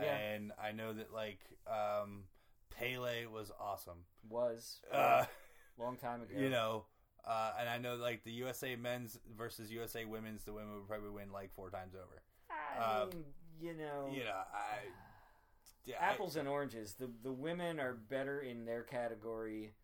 [0.00, 0.16] Yeah.
[0.16, 2.24] And I know that like um
[2.70, 4.04] Pele was awesome.
[4.28, 5.24] Was Uh,
[5.78, 6.34] long time ago.
[6.38, 6.84] you know,
[7.26, 11.10] uh, and I know like the USA men's versus USA women's, the women would probably
[11.10, 12.22] win like four times over.
[12.50, 13.24] I uh, mean,
[13.60, 14.86] you know, You know, I.
[15.84, 16.94] yeah, I- apples and oranges.
[16.94, 19.74] The the women are better in their category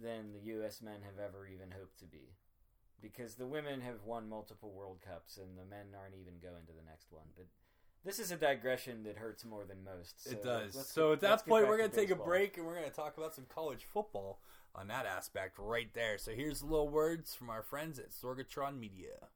[0.00, 0.80] than the U.S.
[0.82, 2.34] men have ever even hoped to be,
[3.00, 6.72] because the women have won multiple World Cups and the men aren't even going to
[6.72, 7.26] the next one.
[7.36, 7.46] But
[8.04, 10.26] this is a digression that hurts more than most.
[10.26, 10.74] It so does.
[10.74, 12.88] let's So get- at that point, we're going to take a break and we're going
[12.88, 14.40] to talk about some college football
[14.74, 16.16] on that aspect right there.
[16.18, 19.28] So here's a little words from our friends at Sorgatron Media.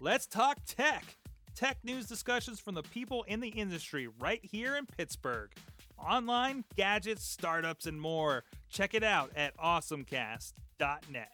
[0.00, 1.16] Let's talk tech.
[1.54, 5.52] Tech news discussions from the people in the industry right here in Pittsburgh.
[5.98, 8.44] Online, gadgets, startups, and more.
[8.68, 11.32] Check it out at awesomecast.net.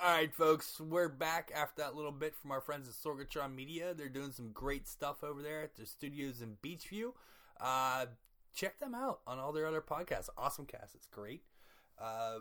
[0.00, 3.94] All right, folks, we're back after that little bit from our friends at Sorgatron Media.
[3.94, 7.12] They're doing some great stuff over there at their studios in Beachview.
[7.60, 8.06] Uh,
[8.54, 10.28] check them out on all their other podcasts.
[10.36, 11.42] Awesome cast, it's great.
[11.98, 12.40] Uh,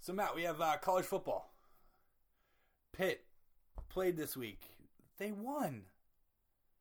[0.00, 1.52] so, Matt, we have uh, college football.
[2.92, 3.24] Pitt
[3.88, 4.62] played this week.
[5.18, 5.82] They won.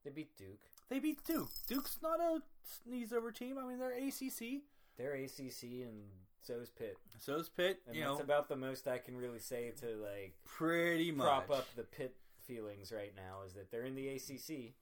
[0.04, 0.62] They beat Duke.
[0.90, 1.52] They beat Duke.
[1.68, 3.58] Duke's not a sneeze over team.
[3.58, 4.62] I mean, they're ACC.
[4.98, 6.04] They're ACC and
[6.42, 6.98] so is Pitt.
[7.20, 7.82] So is Pitt.
[7.88, 11.26] And you that's know, about the most I can really say to like pretty much.
[11.26, 12.16] prop up the Pitt
[12.48, 14.74] feelings right now is that they're in the ACC.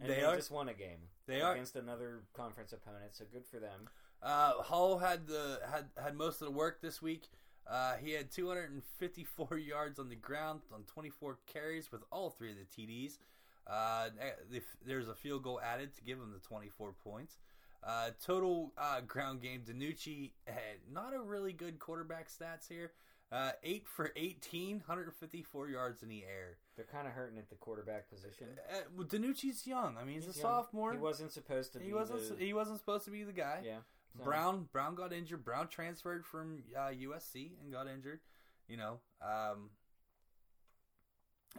[0.00, 0.36] And They they, are.
[0.36, 1.08] just won a game.
[1.26, 1.52] They are.
[1.52, 3.88] against another conference opponent, so good for them.
[4.22, 7.28] Uh, Hall had the had had most of the work this week.
[7.68, 12.56] Uh, he had 254 yards on the ground on 24 carries with all three of
[12.56, 13.18] the TDs.
[13.66, 14.08] Uh,
[14.52, 17.38] if there's a field goal added to give them the 24 points.
[17.84, 22.92] Uh, total uh, ground game, DiNucci had not a really good quarterback stats here.
[23.32, 26.58] Uh, 8 for 18, 154 yards in the air.
[26.76, 28.46] They're kind of hurting at the quarterback position.
[28.70, 29.96] Uh, well, DiNucci's young.
[29.98, 30.50] I mean, he's, He's a young.
[30.50, 30.92] sophomore.
[30.92, 31.92] He wasn't supposed to He be.
[31.94, 32.38] wasn't.
[32.38, 33.62] the- He wasn't supposed to be the guy.
[33.64, 33.78] yeah.
[34.18, 35.44] so- Browne Browne got injured.
[35.44, 38.20] Browne transferred from uh, USC and got injured.
[38.68, 39.70] You know, um,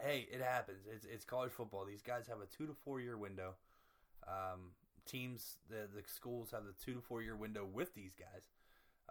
[0.01, 0.85] hey, it happens.
[0.93, 1.85] It's it's college football.
[1.85, 3.55] These guys have a two to four year window.
[4.27, 4.71] Um,
[5.05, 8.49] teams, the the schools have the two to four year window with these guys.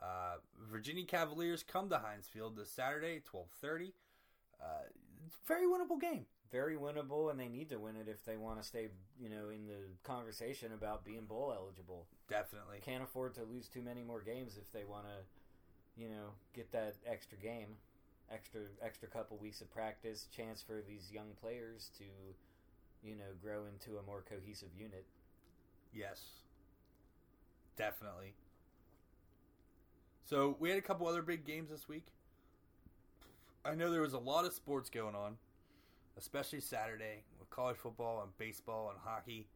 [0.00, 0.36] Uh,
[0.70, 3.92] Virginia Cavaliers come to Heinz Field this Saturday, twelve thirty.
[4.60, 4.88] Uh,
[5.46, 6.26] very winnable game.
[6.52, 9.48] very winnable, and they need to win it if they want to stay, you know,
[9.48, 12.06] in the conversation about being bowl eligible.
[12.28, 12.78] Definitely.
[12.84, 16.70] Can't afford to lose too many more games if they want to, you know, get
[16.72, 17.76] that extra game,
[18.32, 22.04] extra extra couple weeks of practice, chance for these young players to,
[23.06, 25.04] you know, grow into a more cohesive unit.
[25.92, 26.22] Yes.
[27.76, 28.34] Definitely.
[30.24, 32.06] So we had a couple other big games this week.
[33.64, 35.36] I know there was a lot of sports going on,
[36.16, 39.46] especially Saturday with college football and baseball and hockey.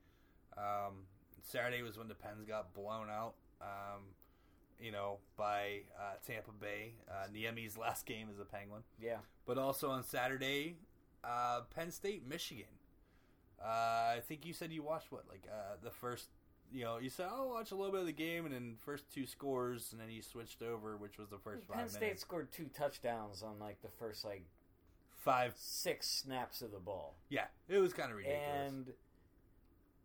[0.56, 1.04] Um,
[1.42, 4.02] Saturday was when the Pens got blown out, um,
[4.80, 6.94] you know, by uh, Tampa Bay.
[7.10, 8.82] Uh, Niemi's last game as a Penguin.
[9.00, 10.76] Yeah, But also on Saturday,
[11.24, 12.66] uh, Penn State, Michigan.
[13.62, 16.28] Uh, I think you said you watched what, like uh, the first,
[16.72, 19.10] you know, you said, "Oh, watch a little bit of the game," and then first
[19.12, 22.22] two scores, and then you switched over, which was the first Penn State minutes.
[22.22, 24.44] scored two touchdowns on like the first like
[25.14, 27.16] Five, six snaps of the ball.
[27.30, 28.44] yeah, it was kind of ridiculous.
[28.70, 28.92] And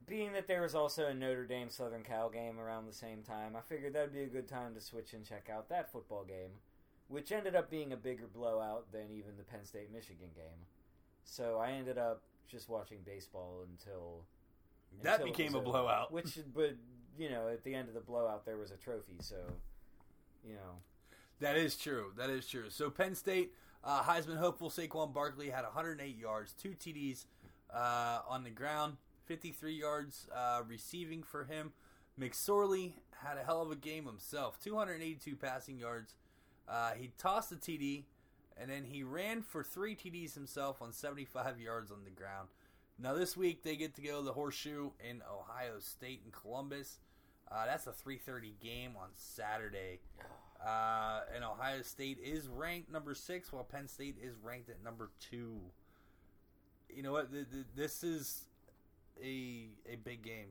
[0.07, 3.55] being that there was also a Notre Dame Southern Cal game around the same time,
[3.55, 6.51] I figured that'd be a good time to switch and check out that football game,
[7.07, 10.65] which ended up being a bigger blowout than even the Penn State Michigan game.
[11.23, 14.25] So I ended up just watching baseball until
[15.03, 15.65] that until became a over.
[15.65, 16.11] blowout.
[16.11, 16.75] Which, but
[17.17, 19.15] you know, at the end of the blowout, there was a trophy.
[19.19, 19.35] So,
[20.45, 20.79] you know,
[21.39, 22.11] That is true.
[22.17, 22.69] That is true.
[22.69, 27.25] So Penn State uh, Heisman hopeful Saquon Barkley had 108 yards, two TDs
[27.73, 28.97] uh, on the ground,
[29.31, 31.71] 53 yards uh, receiving for him.
[32.19, 36.15] McSorley had a hell of a game himself, 282 passing yards.
[36.67, 38.03] Uh, he tossed a TD,
[38.57, 42.49] and then he ran for three TDs himself on 75 yards on the ground.
[42.99, 46.99] Now this week they get to go to the Horseshoe in Ohio State and Columbus.
[47.49, 50.01] Uh, that's a 3:30 game on Saturday.
[50.63, 55.09] Uh, and Ohio State is ranked number six, while Penn State is ranked at number
[55.21, 55.61] two.
[56.93, 57.31] You know what?
[57.31, 58.45] Th- th- This is
[59.23, 60.47] a a big game.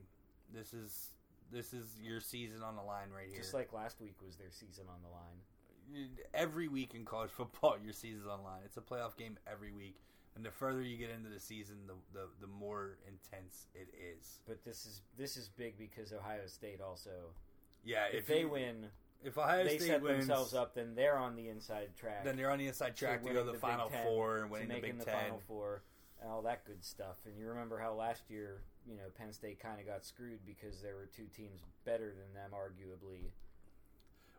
[0.53, 1.09] This is
[1.51, 3.37] this is your season on the line right here.
[3.41, 6.09] just like last week was their season on the line.
[6.33, 8.61] every week in college football, your season's on the line.
[8.65, 9.97] It's a playoff game every week,
[10.35, 14.39] and the further you get into the season, the the, the more intense it is.
[14.47, 17.33] But this is this is big because Ohio State also,
[17.83, 18.87] Yeah, if, they you- win,
[19.23, 20.73] if Ohio they State set wins, themselves up.
[20.73, 22.23] Then they're on the inside track.
[22.23, 24.45] then they're on the inside track to, go to the, Big Final Ten, Four and
[24.47, 25.13] to winning the Big the Ten.
[25.15, 25.83] Final Four,
[26.21, 27.17] and all that good stuff.
[27.25, 30.81] And you remember how last year, you know, Penn State kind of got screwed because
[30.81, 33.31] there were two teams better than them, arguably,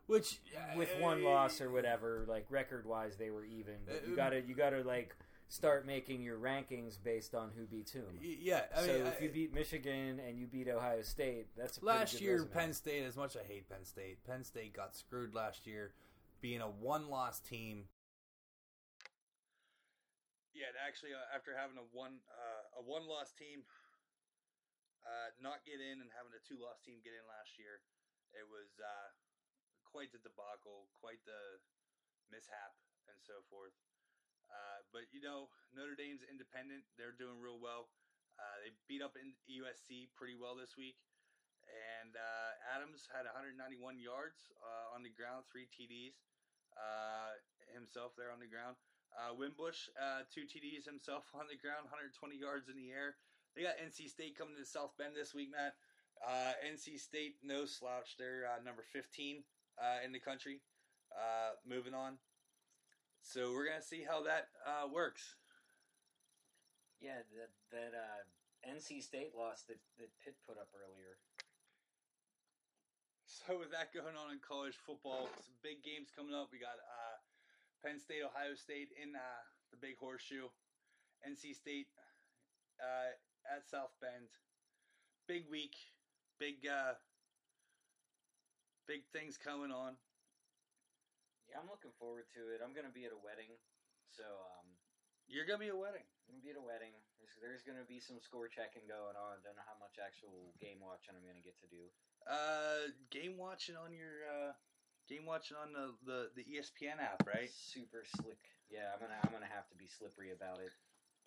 [0.07, 0.39] Which
[0.75, 2.25] with uh, one loss or whatever.
[2.27, 3.75] Like record wise, they were even.
[3.85, 5.15] But uh, you uh, gotta you gotta like
[5.49, 8.03] start making your rankings based on who beats whom.
[8.21, 12.13] Yeah, I so if you beat Michigan and you beat Ohio State, that's a last
[12.13, 12.51] good year resume.
[12.51, 13.03] Penn State.
[13.03, 15.91] As much as I hate Penn State, Penn State got screwed last year,
[16.41, 17.85] being a one-loss team.
[20.53, 23.65] Yeah, and actually, uh, after having a one uh, a one-loss team
[25.01, 27.81] uh, not get in and having a two-loss team get in last year,
[28.37, 29.09] it was uh,
[29.81, 31.57] quite the debacle, quite the
[32.29, 32.77] mishap,
[33.09, 33.73] and so forth.
[34.45, 37.89] Uh, but you know, Notre Dame's independent; they're doing real well.
[38.37, 41.01] Uh, they beat up in USC pretty well this week,
[41.65, 42.13] and
[42.77, 44.53] Adams had 191 yards
[44.93, 46.13] on the ground, three TDs
[47.73, 48.77] himself there on the ground.
[49.13, 53.15] Uh, Wimbush, uh, two TDs himself on the ground, 120 yards in the air.
[53.53, 55.77] They got NC State coming to South Bend this week, Matt.
[56.17, 58.17] Uh, NC State, no slouch.
[58.17, 59.43] They're uh, number 15
[59.77, 60.61] uh, in the country.
[61.13, 62.17] Uh, moving on.
[63.21, 65.35] So we're gonna see how that uh, works.
[66.99, 68.19] Yeah, that that uh,
[68.63, 71.19] NC State loss that, that Pitt put up earlier.
[73.27, 76.47] So with that going on in college football, some big games coming up.
[76.51, 77.02] We got uh,
[77.83, 79.43] Penn State, Ohio State in uh,
[79.75, 80.47] the Big Horseshoe,
[81.27, 81.91] NC State
[82.79, 83.11] uh,
[83.51, 84.31] at South Bend.
[85.27, 85.75] Big week,
[86.39, 86.95] big uh,
[88.87, 89.95] big things coming on.
[91.47, 92.63] Yeah, I'm looking forward to it.
[92.63, 93.51] I'm gonna be at a wedding,
[94.11, 94.67] so um,
[95.27, 96.03] You're gonna be a wedding.
[96.27, 96.95] I'm gonna be at a wedding.
[97.19, 99.39] There's, there's gonna be some score checking going on.
[99.43, 101.87] Don't know how much actual game watching I'm gonna get to do.
[102.27, 104.51] Uh, game watching on your uh,
[105.13, 107.49] game watching on the, the the ESPN app, right?
[107.53, 108.41] Super slick.
[108.69, 110.73] Yeah, I'm gonna I'm gonna have to be slippery about it.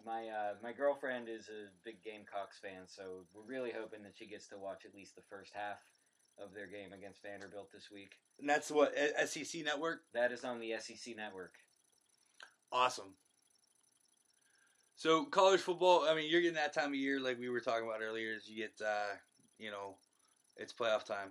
[0.05, 4.27] My uh, my girlfriend is a big Gamecocks fan, so we're really hoping that she
[4.27, 5.79] gets to watch at least the first half
[6.39, 8.19] of their game against Vanderbilt this week.
[8.39, 8.93] And that's what
[9.27, 10.03] SEC Network.
[10.13, 11.55] That is on the SEC network.
[12.71, 13.15] Awesome.
[14.97, 17.87] So college football, I mean, you're getting that time of year, like we were talking
[17.87, 18.33] about earlier.
[18.35, 19.15] Is you get, uh,
[19.59, 19.97] you know,
[20.57, 21.31] it's playoff time.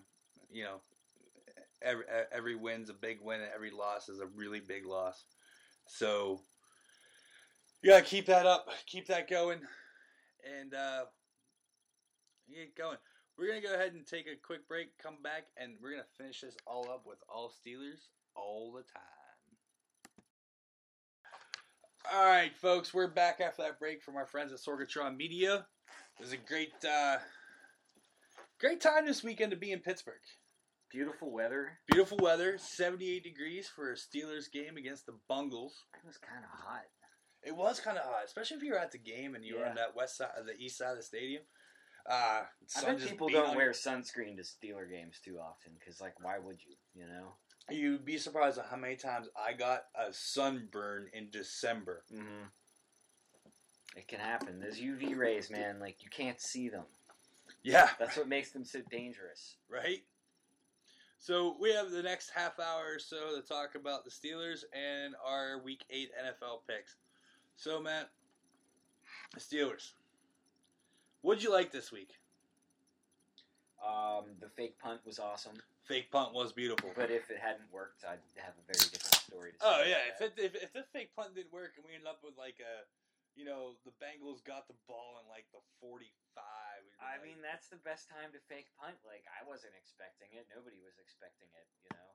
[0.52, 0.82] You know,
[1.86, 5.24] every every win's a big win, and every loss is a really big loss.
[5.88, 6.42] So
[7.82, 9.60] you gotta keep that up, keep that going,
[10.60, 11.06] and uh,
[12.50, 12.98] get going.
[13.38, 16.42] We're gonna go ahead and take a quick break, come back, and we're gonna finish
[16.42, 19.04] this all up with all Steelers all the time.
[22.14, 25.66] All right, folks, we're back after that break from our friends at Sorgatron Media.
[26.20, 27.18] It was a great, uh,
[28.60, 30.16] great time this weekend to be in Pittsburgh.
[30.92, 31.80] Beautiful weather.
[31.88, 35.84] Beautiful weather, 78 degrees for a Steelers game against the Bungles.
[35.94, 36.84] It was kind of hot.
[37.44, 39.66] It was kind of hot, especially if you were at the game and you were
[39.66, 39.86] on Yeah.
[39.88, 41.44] that west side, the east side of the stadium.
[42.08, 42.44] Uh,
[42.78, 46.38] I bet people don't on wear sunscreen to Steeler games too often because, like, why
[46.40, 46.76] would you?
[46.94, 47.34] You know.
[47.70, 52.04] You'd be surprised at how many times I got a sunburn in December.
[52.14, 52.46] Mm-hmm.
[53.98, 54.60] It can happen.
[54.60, 56.84] Those UV rays, man, like you can't see them.
[57.64, 59.56] Yeah, That's what makes them so dangerous.
[59.70, 60.04] right?
[61.26, 65.16] So we have the next half hour or so to talk about the Steelers and
[65.26, 66.98] our Week Eight NFL picks.
[67.56, 68.12] So Matt,
[69.34, 69.94] the Steelers.
[71.24, 72.12] What'd you like this week?
[73.84, 75.54] Um, the fake punt was awesome,
[75.86, 76.92] Fake punt was beautiful.
[76.96, 79.58] but if it hadn't worked, I'd have a very different story to.
[79.62, 82.20] Oh yeah, if, it, if if the fake punt didn't work and we end up
[82.24, 82.86] with like a,
[83.36, 86.82] you know, the Bengals got the ball in like the forty-five.
[86.88, 88.96] we'd I like, mean, that's the best time to fake punt.
[89.04, 90.48] Like, I wasn't expecting it.
[90.52, 91.68] Nobody was expecting it.
[91.84, 92.10] You know,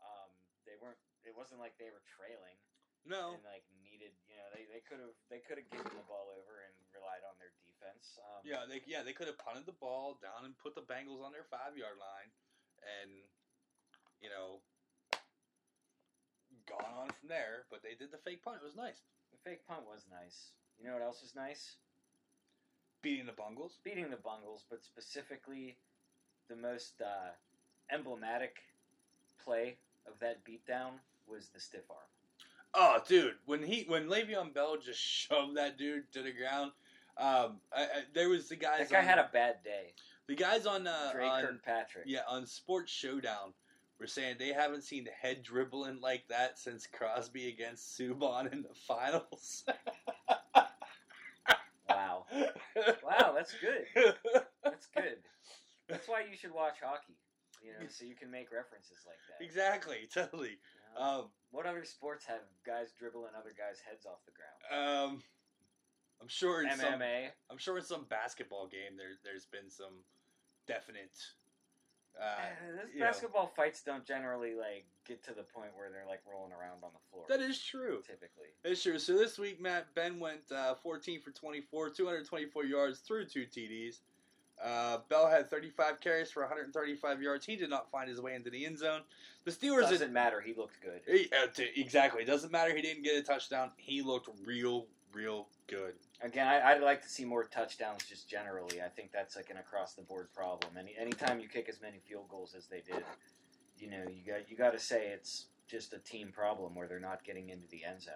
[0.00, 0.30] um,
[0.64, 1.00] they weren't.
[1.28, 2.56] It wasn't like they were trailing
[3.04, 4.16] no, and like needed.
[4.24, 7.20] You know, they they could have they could have given the ball over and relied
[7.28, 8.16] on their defense.
[8.16, 11.20] Um, yeah, they yeah they could have punted the ball down and put the Bengals
[11.20, 12.32] on their five-yard line,
[12.80, 13.12] and
[14.24, 14.64] you know,
[16.64, 17.68] gone on from there.
[17.68, 18.64] But they did the fake punt.
[18.64, 19.04] It was nice.
[19.44, 20.50] Fake punt was nice.
[20.80, 21.76] You know what else was nice?
[23.02, 23.78] Beating the Bungles.
[23.84, 25.76] beating the Bungles, but specifically
[26.48, 27.30] the most uh,
[27.92, 28.56] emblematic
[29.44, 30.92] play of that beatdown
[31.28, 31.98] was the stiff arm.
[32.72, 36.72] Oh, dude, when he when Le'Veon Bell just shoved that dude to the ground,
[37.18, 38.88] um, I, I, there was the guys.
[38.88, 39.92] That guy on, had a bad day.
[40.26, 42.04] the guys on uh, Dre on Kirkpatrick.
[42.06, 43.52] yeah on Sports Showdown
[44.00, 48.62] were saying they haven't seen the head dribbling like that since Crosby against Subban in
[48.62, 49.64] the finals.
[51.88, 52.26] Wow.
[53.04, 54.14] Wow, that's good.
[54.64, 55.18] That's good.
[55.88, 57.14] That's why you should watch hockey.
[57.62, 59.44] You know, so you can make references like that.
[59.44, 60.58] exactly, totally.
[60.58, 61.20] You know?
[61.20, 64.58] Um, what other sports have guys dribbling other guys' heads off the ground?
[64.68, 65.22] um,
[66.20, 67.28] I'm sure in some MMA.
[67.50, 70.02] I'm sure in some basketball game there there's been some
[70.66, 71.16] definite.
[72.20, 72.26] Uh,
[72.80, 76.22] those you know, basketball fights don't generally like get to the point where they're like
[76.30, 77.24] rolling around on the floor.
[77.28, 78.02] that is true.
[78.06, 78.48] typically.
[78.64, 78.98] It's true.
[78.98, 83.98] So this week, Matt Ben went uh, 14 for 24, 224 yards through two TDs.
[84.62, 87.44] Uh, Bell had 35 carries for 135 yards.
[87.44, 89.00] He did not find his way into the end zone.
[89.44, 90.40] The Steelers Doesn't matter.
[90.40, 91.00] He looked good.
[91.06, 92.22] He- uh, exactly.
[92.22, 92.74] It doesn't matter.
[92.74, 93.72] He didn't get a touchdown.
[93.76, 95.94] He looked real, real good.
[96.22, 98.80] Again, I, I'd like to see more touchdowns just generally.
[98.80, 100.72] I think that's like an across the board problem.
[100.78, 103.04] Any anytime you kick as many field goals as they did,
[103.78, 107.00] you know, you got you got to say it's just a team problem where they're
[107.00, 108.14] not getting into the end zone.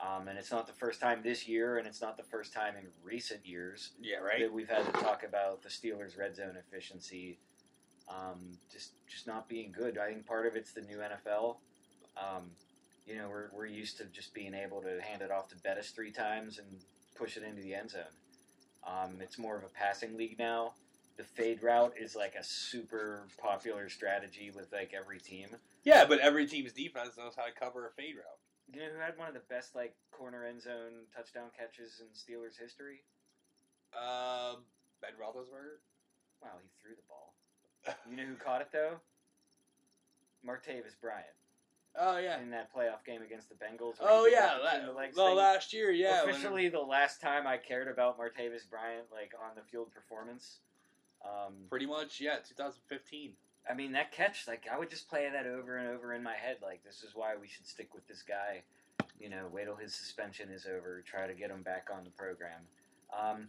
[0.00, 2.74] Um, and it's not the first time this year, and it's not the first time
[2.76, 4.38] in recent years Yeah, right.
[4.40, 7.38] that we've had to talk about the Steelers' red zone efficiency
[8.08, 9.98] um, just just not being good.
[9.98, 11.56] I think part of it's the new NFL.
[12.16, 12.50] Um,
[13.06, 15.90] you know, we're, we're used to just being able to hand it off to Bettis
[15.90, 16.66] three times and
[17.18, 18.02] push it into the end zone.
[18.86, 20.72] Um, it's more of a passing league now.
[21.16, 25.48] The fade route is like a super popular strategy with like every team.
[25.84, 28.38] Yeah, but every team's defense knows how to cover a fade route.
[28.72, 32.06] You know who had one of the best like corner end zone touchdown catches in
[32.14, 33.02] Steelers history?
[33.96, 34.62] Um,
[35.02, 35.82] Ben Roethlisberger.
[36.40, 37.34] Wow, he threw the ball.
[38.08, 39.00] You know who caught it though?
[40.46, 41.37] Martavis Bryant
[41.96, 42.40] Oh yeah.
[42.40, 43.94] in that playoff game against the Bengals.
[44.00, 44.56] Oh yeah.
[44.62, 45.36] that La- the well, thing.
[45.36, 46.22] last year, yeah.
[46.24, 50.58] when- Officially, the last time I cared about Martavis Bryant, like on the field performance.
[51.24, 52.36] Um, pretty much, yeah.
[52.48, 53.32] 2015.
[53.68, 56.34] I mean, that catch, like I would just play that over and over in my
[56.34, 56.56] head.
[56.62, 58.62] Like this is why we should stick with this guy.
[59.18, 61.02] You know, wait till his suspension is over.
[61.06, 62.60] Try to get him back on the program.
[63.18, 63.48] Um,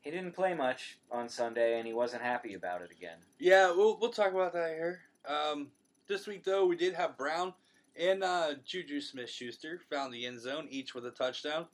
[0.00, 3.18] he didn't play much on Sunday, and he wasn't happy about it again.
[3.38, 5.00] Yeah, we'll we'll talk about that here.
[5.26, 5.68] Um,
[6.06, 7.52] this week though, we did have Brown
[8.00, 11.66] and uh, Juju Smith-Schuster found the end zone, each with a touchdown,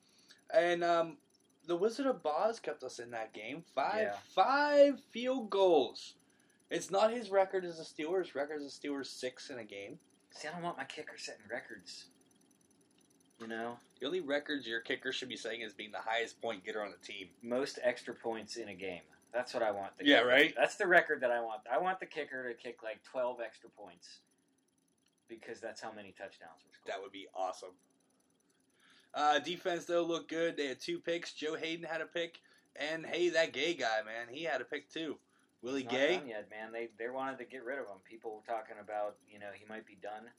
[0.52, 1.16] and um,
[1.66, 3.62] the Wizard of Boz kept us in that game.
[3.74, 4.16] Five Yeah.
[4.34, 6.14] five field goals.
[6.70, 8.34] It's not his record as a Steelers.
[8.34, 9.98] Record as a Steelers six in a game.
[10.30, 12.06] See, I don't want my kicker setting records.
[13.40, 16.64] You know, The only records your kicker should be setting is being the highest point
[16.64, 17.28] getter on the team.
[17.42, 19.02] most extra points in a game.
[19.32, 19.92] That's what I want.
[20.00, 20.54] Yeah, kicker- right?
[20.56, 21.60] That's the record that I want.
[21.70, 24.20] I want the kicker to kick like twelve extra points
[25.28, 26.94] because that's how many touchdowns were scored.
[26.94, 27.74] That would be awesome.
[29.14, 30.56] Uh, defense though looked good.
[30.56, 31.32] They had two picks.
[31.32, 32.38] Joe Haden had a pick,
[32.76, 35.16] and hey, that gay guy man, he had a pick too.
[35.62, 36.18] Willie Gay.
[36.18, 36.70] done yet, man.
[36.72, 37.98] They they wanted to get rid of him.
[38.08, 40.30] People were talking about you know he might be done.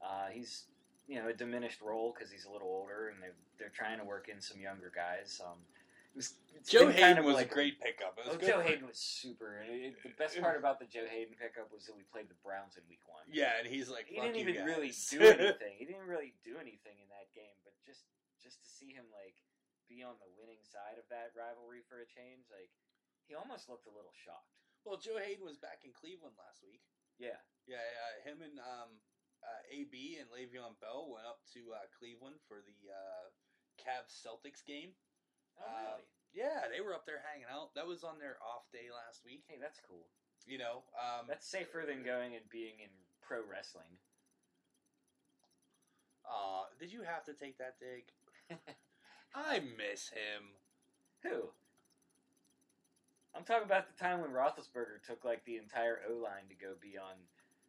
[0.00, 0.64] Uh, he's
[1.06, 3.28] you know a diminished role because he's a little older, and they
[3.58, 5.40] they're trying to work in some younger guys.
[5.44, 5.58] Um,
[6.12, 6.36] it was,
[6.68, 8.14] Joe Haden kind of was like a great pickup.
[8.20, 9.58] It was Oh, good Joe for- Haden was super.
[9.64, 12.38] And it, the best part about the Joe Haden pickup was that we played the
[12.44, 13.24] Browns in Week One.
[13.26, 15.74] Yeah, and he's like, he Fuck didn't you even really do anything.
[15.80, 18.06] he didn't really do anything in that game, but just
[18.38, 19.34] just to see him like
[19.90, 22.70] be on the winning side of that rivalry for a change, like
[23.26, 24.54] he almost looked a little shocked.
[24.86, 26.82] well, Joe Haden was back in Cleveland last week.
[27.18, 27.38] Yeah,
[27.70, 28.98] Yeah, yeah him and um,
[29.42, 33.30] uh, AB and Le'Veon Bell went up to uh, Cleveland for the uh,
[33.78, 34.94] Cavs Celtics game.
[35.58, 36.06] Oh Uh, really?
[36.32, 37.74] Yeah, they were up there hanging out.
[37.74, 39.44] That was on their off day last week.
[39.48, 40.08] Hey, that's cool.
[40.46, 42.90] You know, um, That's safer than going and being in
[43.20, 44.00] pro wrestling.
[46.26, 48.04] Aw, did you have to take that dig?
[49.34, 50.56] I miss him.
[51.22, 51.50] Who?
[53.34, 56.74] I'm talking about the time when Roethlisberger took like the entire O line to go
[56.80, 57.16] be on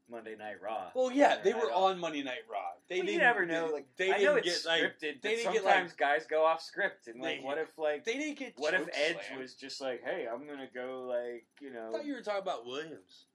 [0.09, 0.91] Monday Night Raw.
[0.93, 1.83] Well, yeah, Monday they Night were Raw.
[1.85, 2.59] on Monday Night Raw.
[2.89, 3.21] They Well, you didn't.
[3.23, 3.69] never know.
[3.71, 6.25] Like they I didn't know it's get like scripted, they didn't get, sometimes like- guys
[6.27, 8.53] go off script, and like, They- what if like they didn't get.
[8.57, 9.41] what if choke Edge slammed.
[9.41, 12.41] was just like, hey, I'm gonna go like you know, I thought you were talking
[12.41, 13.25] about Williams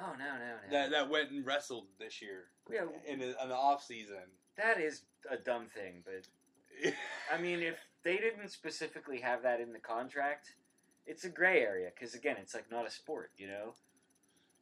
[0.00, 3.48] oh no no no, that that went and wrestled this year yeah, in the, in
[3.48, 4.22] the off season.
[4.56, 6.92] that is a dumb thing, but
[7.34, 7.74] I mean, if
[8.04, 10.54] they didn't specifically have that in the contract,
[11.06, 13.74] it's a gray area because again, it's like not a sport, you know.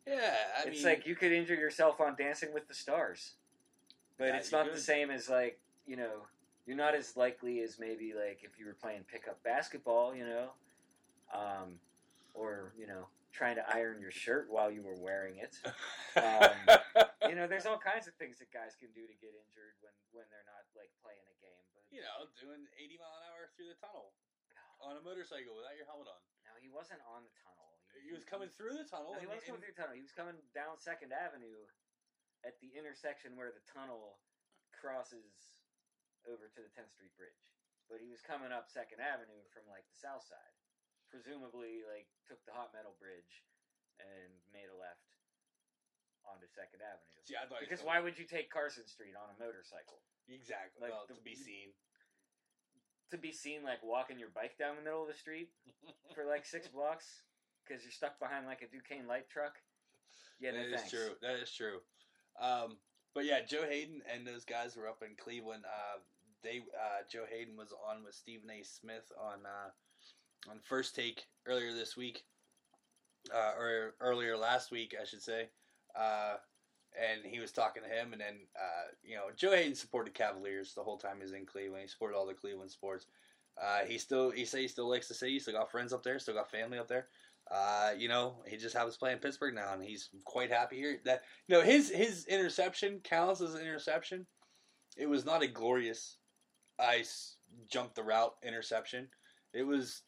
[0.07, 3.35] Yeah, I it's mean, like you could injure yourself on Dancing with the Stars,
[4.19, 6.27] but Yeah, it's not the same as like you know
[6.67, 10.51] you're not as likely as maybe like if you were playing pickup basketball, you know,
[11.35, 11.79] um,
[12.35, 15.53] or you know trying to iron your shirt while you were wearing it.
[16.17, 16.57] um,
[17.29, 19.93] you know, there's all kinds of things that guys can do to get injured when
[20.17, 21.65] when they're not like playing a game.
[21.77, 24.17] But you know, doing 80 mile an hour through the tunnel
[24.81, 26.21] on a motorcycle without your helmet on.
[26.45, 27.76] no, he wasn't on the tunnel.
[28.05, 29.17] He was coming through the tunnel.
[29.17, 29.97] No, he was coming through the tunnel.
[29.97, 31.65] He was coming down Second Avenue
[32.45, 34.21] at the intersection where the tunnel
[34.75, 35.65] crosses
[36.29, 37.41] over to the 10th Street Bridge.
[37.87, 40.55] But he was coming up Second Avenue from like the south side.
[41.07, 43.47] Presumably, like took the Hot Metal Bridge
[44.03, 45.07] and made a left
[46.27, 47.23] onto Second Avenue.
[47.23, 50.03] See, I thought Because why would you take Carson Street on a motorcycle?
[50.27, 50.83] Exactly.
[50.83, 51.71] like well, the- to be seen.
[53.15, 55.55] to be seen like walking your bike down the middle of the street
[56.11, 57.23] for like six blocks
[57.67, 59.55] because you're stuck behind like a Duquesne light truck.
[60.41, 61.11] Yeah, no That is true.
[61.23, 61.79] That is true.
[62.41, 62.77] Um,
[63.15, 65.65] but yeah, Joe Haden and those guys were up in Cleveland.
[65.65, 66.01] Uh,
[66.43, 68.63] they uh, Joe Haden was on with Stephen A.
[68.63, 72.25] Smith on uh, on First Take earlier this week,
[73.35, 75.49] uh, or earlier last week, I should say.
[75.99, 76.35] Uh,
[76.97, 80.75] and he was talking to him, and then uh, you know Joe Haden supported Cavaliers
[80.75, 81.83] the whole time he was in Cleveland.
[81.83, 83.07] He supported all the Cleveland sports.
[83.63, 85.33] Uh, he still he said he still likes the city.
[85.33, 86.19] He still got friends up there.
[86.19, 87.09] Still got family up there.
[87.51, 90.77] Uh, you know, he just happens to play in Pittsburgh now, and he's quite happy
[90.77, 90.99] here.
[91.05, 94.27] That you know, his his interception counts as an interception.
[94.97, 96.17] It was not a glorious
[96.79, 97.37] ice
[97.71, 99.09] jump the route interception.
[99.53, 100.03] It was,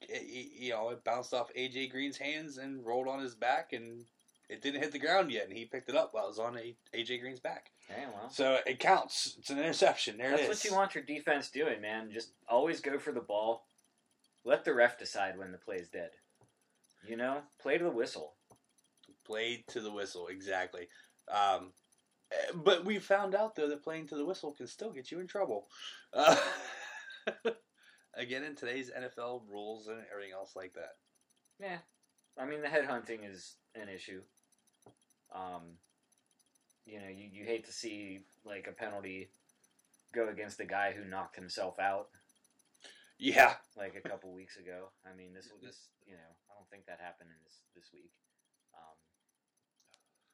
[0.00, 4.04] it, you know, it bounced off AJ Green's hands and rolled on his back, and
[4.48, 6.58] it didn't hit the ground yet, and he picked it up while it was on
[6.94, 7.70] AJ Green's back.
[7.88, 9.36] Well, So it counts.
[9.38, 10.16] It's an interception.
[10.18, 10.48] There that's it is.
[10.48, 12.10] what you want your defense doing, man.
[12.12, 13.64] Just always go for the ball.
[14.44, 16.10] Let the ref decide when the play is dead.
[17.06, 18.34] You know, play to the whistle.
[19.26, 20.88] Play to the whistle, exactly.
[21.30, 21.72] Um,
[22.32, 25.20] eh, but we found out though that playing to the whistle can still get you
[25.20, 25.66] in trouble.
[26.12, 26.36] Uh,
[28.16, 30.96] again, in today's NFL rules and everything else like that.
[31.60, 31.78] Yeah,
[32.38, 34.22] I mean the headhunting is an issue.
[35.34, 35.78] Um,
[36.86, 39.30] you know, you, you hate to see like a penalty
[40.14, 42.08] go against the guy who knocked himself out
[43.18, 44.90] Yeah, like a couple weeks ago.
[45.04, 47.90] I mean, this will this you know, I don't think that happened in this this
[47.92, 48.10] week.
[48.74, 48.96] Um,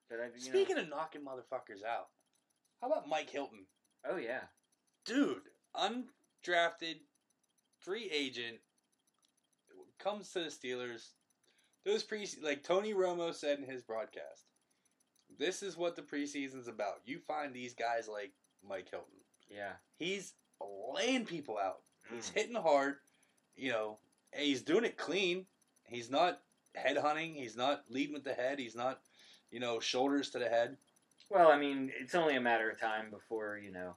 [0.08, 2.08] but I, you Speaking know, of knocking motherfuckers out,
[2.80, 3.66] how about Mike Hilton?
[4.08, 4.40] oh yeah,
[5.04, 5.42] Dude,
[5.76, 7.00] undrafted,
[7.80, 8.58] free agent,
[9.98, 11.10] comes to the Steelers.
[11.84, 14.46] Those pre like Tony Romo said in his broadcast,
[15.38, 17.00] this is what the preseason's about.
[17.04, 18.32] You find these guys like
[18.66, 19.20] Mike Hilton.
[19.50, 20.32] yeah, He's
[20.94, 21.80] laying people out.
[22.10, 22.34] He's Mm.
[22.34, 23.00] hitting hard,
[23.54, 23.98] you know,
[24.32, 25.46] and he's doing it clean.
[25.84, 26.42] He's not
[26.74, 27.34] head hunting.
[27.34, 28.58] He's not leading with the head.
[28.58, 29.02] He's not,
[29.50, 30.76] you know, shoulders to the head.
[31.28, 33.96] Well, I mean, it's only a matter of time before you know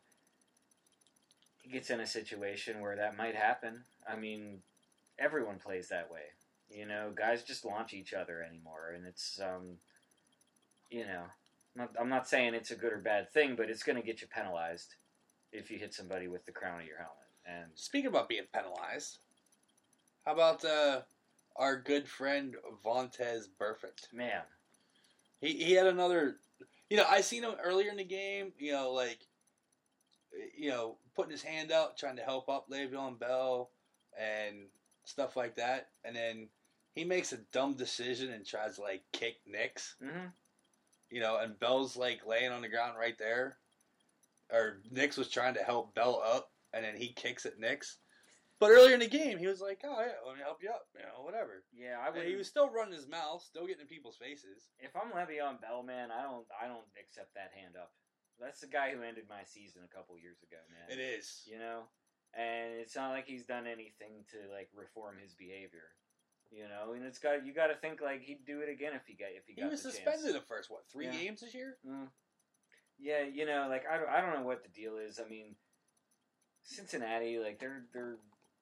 [1.63, 3.85] he gets in a situation where that might happen.
[4.07, 4.61] I mean,
[5.17, 6.23] everyone plays that way.
[6.69, 9.77] You know, guys just launch each other anymore, and it's um,
[10.89, 11.23] you know,
[11.75, 14.05] I'm not, I'm not saying it's a good or bad thing, but it's going to
[14.05, 14.95] get you penalized
[15.51, 17.22] if you hit somebody with the crown of your helmet.
[17.45, 19.17] And Speaking about being penalized,
[20.25, 21.01] how about uh,
[21.55, 24.11] our good friend Vontaze Burfict?
[24.13, 24.41] man,
[25.41, 26.37] He he had another.
[26.89, 28.53] You know, I seen him earlier in the game.
[28.57, 29.19] You know, like,
[30.57, 33.69] you know, putting his hand out, trying to help up Le'Veon Bell
[34.19, 34.67] and
[35.05, 36.47] stuff like that, and then
[36.95, 39.95] he makes a dumb decision and tries to like kick Nix.
[40.01, 40.27] hmm
[41.09, 43.57] You know, and Bell's like laying on the ground right there,
[44.51, 47.97] or Nix was trying to help Bell up, and then he kicks at Nix.
[48.59, 50.87] But earlier in the game, he was like, "Oh yeah, let me help you up,"
[50.95, 51.63] you know, whatever.
[51.73, 52.25] yeah, I would.
[52.25, 54.69] he was still running his mouth, still getting in people's faces.
[54.79, 57.91] if I'm Le'Veon Bell, man, I don't, I don't accept that hand up.
[58.39, 60.97] That's the guy who ended my season a couple years ago, man.
[60.97, 61.41] It is.
[61.45, 61.83] you know
[62.35, 65.85] and it's not like he's done anything to like reform his behavior
[66.49, 69.05] you know and it's got you got to think like he'd do it again if
[69.05, 70.33] he got if he He got was the suspended chance.
[70.33, 71.11] the first what three Yeah.
[71.11, 71.77] games this year?
[71.87, 72.07] Mm.
[72.97, 75.53] yeah you know like I don't, I don't know what the deal is i mean
[76.63, 78.15] cincinnati like they're they're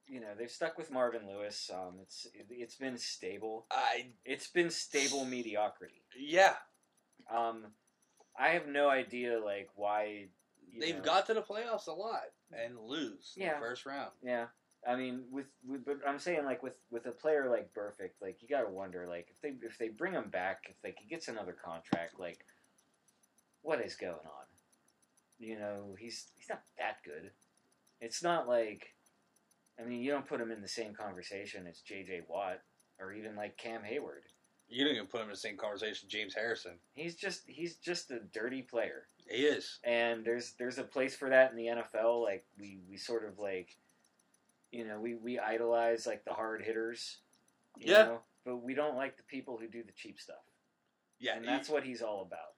[0.07, 4.47] you know they've stuck with marvin lewis um it's it, it's been stable I it's
[4.47, 6.55] been stable mediocrity yeah,
[7.33, 7.67] um
[8.37, 10.27] i have no idea like why
[10.67, 13.53] you they've know- got to the playoffs a lot and lose in Yeah.
[13.55, 14.11] the first round.
[14.21, 14.47] Yeah,
[14.85, 18.41] I mean, with, with but I'm saying like with with a player like Burfict, like
[18.41, 21.07] you got to wonder like if they if they bring him back, if like he
[21.07, 22.39] gets another contract, like
[23.61, 24.45] what is going on?
[25.39, 27.31] You know, he's he's not that good.
[28.01, 28.93] It's not like,
[29.79, 32.21] I mean, you don't put him in the same conversation as J.J.
[32.27, 32.59] Watt
[32.99, 34.25] or even like Cam Heyward.
[34.67, 36.05] You didn't even put him in the same conversation.
[36.05, 36.73] with James Harrison.
[36.93, 39.07] He's just he's just a dirty player.
[39.29, 39.79] He is.
[39.83, 42.23] and there's there's a place for that in the NFL.
[42.23, 43.75] Like we we sort of like,
[44.71, 47.17] you know, we we idolize like the hard hitters,
[47.77, 48.03] you Yeah.
[48.05, 50.43] know, but we don't like the people who do the cheap stuff,
[51.19, 52.55] Yeah, and that's what he's all about.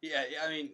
[0.00, 0.70] Yeah, I mean,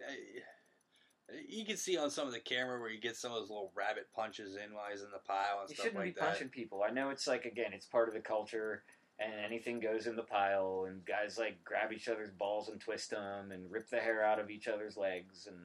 [1.49, 3.71] you can see on some of the camera where he gets some of those little
[3.75, 6.83] rabbit punches in while he's in the pile and You stuff shouldn't be punching people.
[6.83, 8.83] I know it's like again, it's part of the culture,
[9.19, 13.11] and anything goes in the pile, and guys like grab each other's balls and twist
[13.11, 15.59] them, and rip the hair out of each other's legs, and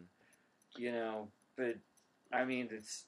[0.75, 1.29] you know.
[1.55, 1.75] But
[2.31, 3.05] I mean, it's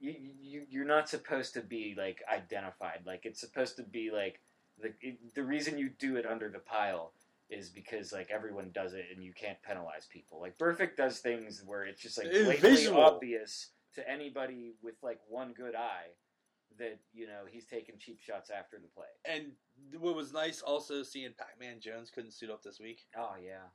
[0.00, 3.00] you, you you're not supposed to be like identified.
[3.04, 4.40] Like it's supposed to be like
[4.80, 7.12] the it, the reason you do it under the pile
[7.50, 10.40] is because like everyone does it and you can't penalize people.
[10.40, 13.00] Like Burfict does things where it's just like It's blatantly visual.
[13.02, 16.14] obvious to anybody with like one good eye
[16.78, 19.06] that you know he's taking cheap shots after the play.
[19.24, 19.52] And
[20.00, 23.00] what was nice also seeing Pac-Man Jones couldn't suit up this week.
[23.18, 23.66] Oh yeah,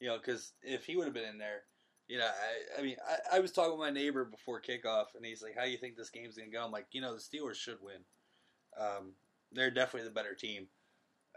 [0.00, 1.62] You know, because if he would have been in there,
[2.06, 2.96] you know, I, I mean,
[3.32, 5.76] I, I was talking with my neighbor before kickoff, and he's like, "How do you
[5.76, 8.04] think this game's gonna go?" I'm like, you know, the Steelers should win.
[8.80, 9.12] Um,
[9.52, 10.68] they're definitely the better team.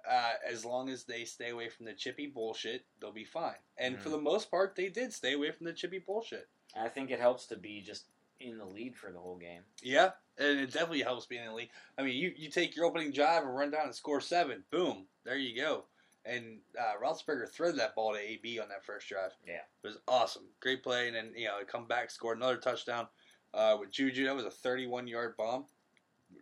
[0.10, 3.56] Uh, as long as they stay away from the chippy bullshit, they'll be fine.
[3.78, 4.14] And for Mhm.
[4.14, 6.48] the most part, they did stay away from the chippy bullshit.
[6.76, 8.06] I think it helps to be just
[8.40, 9.64] in the lead for the whole game.
[9.82, 11.70] Yeah, and it definitely helps being in the lead.
[11.98, 15.08] I mean, you, you take your opening drive and run down and score seven, boom,
[15.24, 15.86] there you go.
[16.26, 19.32] And uh, Roethlisberger threaded that ball to AB on that first drive.
[19.46, 19.62] Yeah.
[19.84, 23.08] it was awesome, great play, and then you know come back, scored another touchdown
[23.54, 24.26] uh, with Juju.
[24.26, 25.66] That was a 31 yard bomb,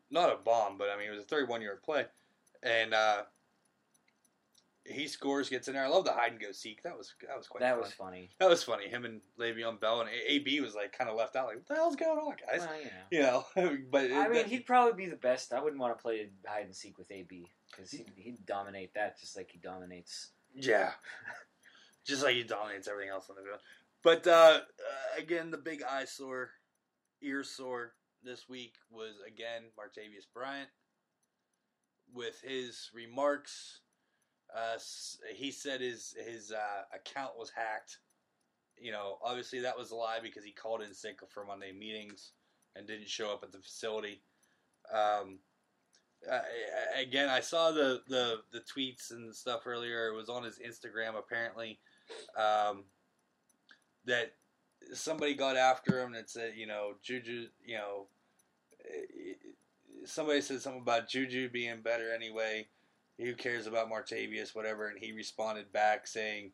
[0.10, 2.06] not a bomb, but I mean it was a 31 yard play,
[2.62, 3.24] and uh,
[4.90, 5.86] he scores, gets in there.
[5.86, 6.82] I love the hide and go seek.
[6.84, 7.62] That was that was quite.
[7.62, 7.82] that fun.
[7.82, 8.30] was funny.
[8.40, 8.88] that was funny.
[8.88, 11.48] Him and Le'Veon Bell and A- AB was like kind of left out.
[11.48, 12.68] Like what the hell's going on, guys?
[12.68, 12.80] Well,
[13.12, 13.46] you know.
[13.56, 15.54] You know, but I mean, that- he'd probably be the best.
[15.54, 19.20] I wouldn't want to play hide and seek with AB because he'd, he'd dominate that
[19.20, 20.30] just like he dominates.
[20.56, 20.92] yeah,
[22.06, 23.60] just like he dominates everything else on the field.
[24.04, 26.52] But uh, uh, again, the big eyesore,
[27.22, 30.70] ear sore this week was again Martavis Bryant
[32.14, 33.82] with his remarks.
[34.56, 34.78] Uh,
[35.36, 38.00] he said his his uh, account was hacked.
[38.78, 42.32] You know, obviously that was a lie because he called in sick for Monday meetings
[42.76, 44.22] and didn't show up at the facility.
[44.92, 45.40] Um,
[46.30, 46.40] uh,
[47.00, 50.08] again, I saw the, the the tweets and stuff earlier.
[50.08, 51.80] It was on his Instagram apparently.
[52.38, 52.86] Um,
[54.06, 54.34] that
[54.94, 58.08] somebody got after him and said, you know, Juju, you know,
[58.86, 59.34] eh,
[60.06, 62.68] somebody said something about Juju being better anyway.
[63.20, 64.88] Who cares about Martavis, whatever?
[64.88, 66.52] And he responded back saying,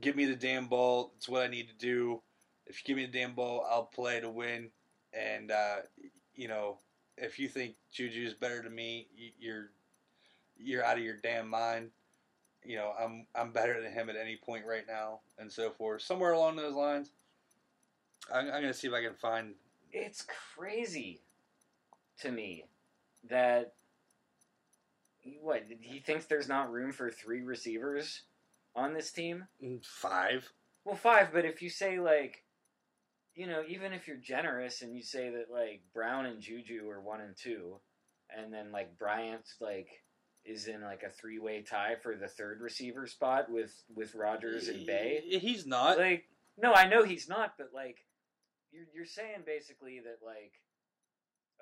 [0.00, 1.12] "Give me the damn ball.
[1.16, 2.22] It's what I need to do.
[2.66, 4.70] If you give me the damn ball, I'll play to win."
[5.12, 5.78] And uh,
[6.34, 6.78] you know,
[7.16, 9.70] if you think Juju is better than me, you're
[10.56, 11.90] you're out of your damn mind.
[12.64, 16.02] You know, I'm I'm better than him at any point right now, and so forth.
[16.02, 17.10] Somewhere along those lines,
[18.32, 19.54] I'm, I'm gonna see if I can find.
[19.92, 20.24] It's
[20.54, 21.20] crazy
[22.20, 22.66] to me
[23.28, 23.72] that
[25.40, 28.22] what he thinks there's not room for three receivers
[28.74, 29.46] on this team.
[29.62, 30.52] Mm, five.
[30.84, 32.44] Well, five, but if you say like,
[33.34, 37.00] you know, even if you're generous and you say that like Brown and Juju are
[37.00, 37.76] one and two,
[38.36, 39.88] and then like Bryant like
[40.44, 44.68] is in like a three way tie for the third receiver spot with with Rogers
[44.68, 45.22] and Bey.
[45.40, 45.98] He's not.
[45.98, 46.24] Like,
[46.56, 47.98] no, I know he's not, but like,
[48.72, 50.52] you're you're saying basically that like,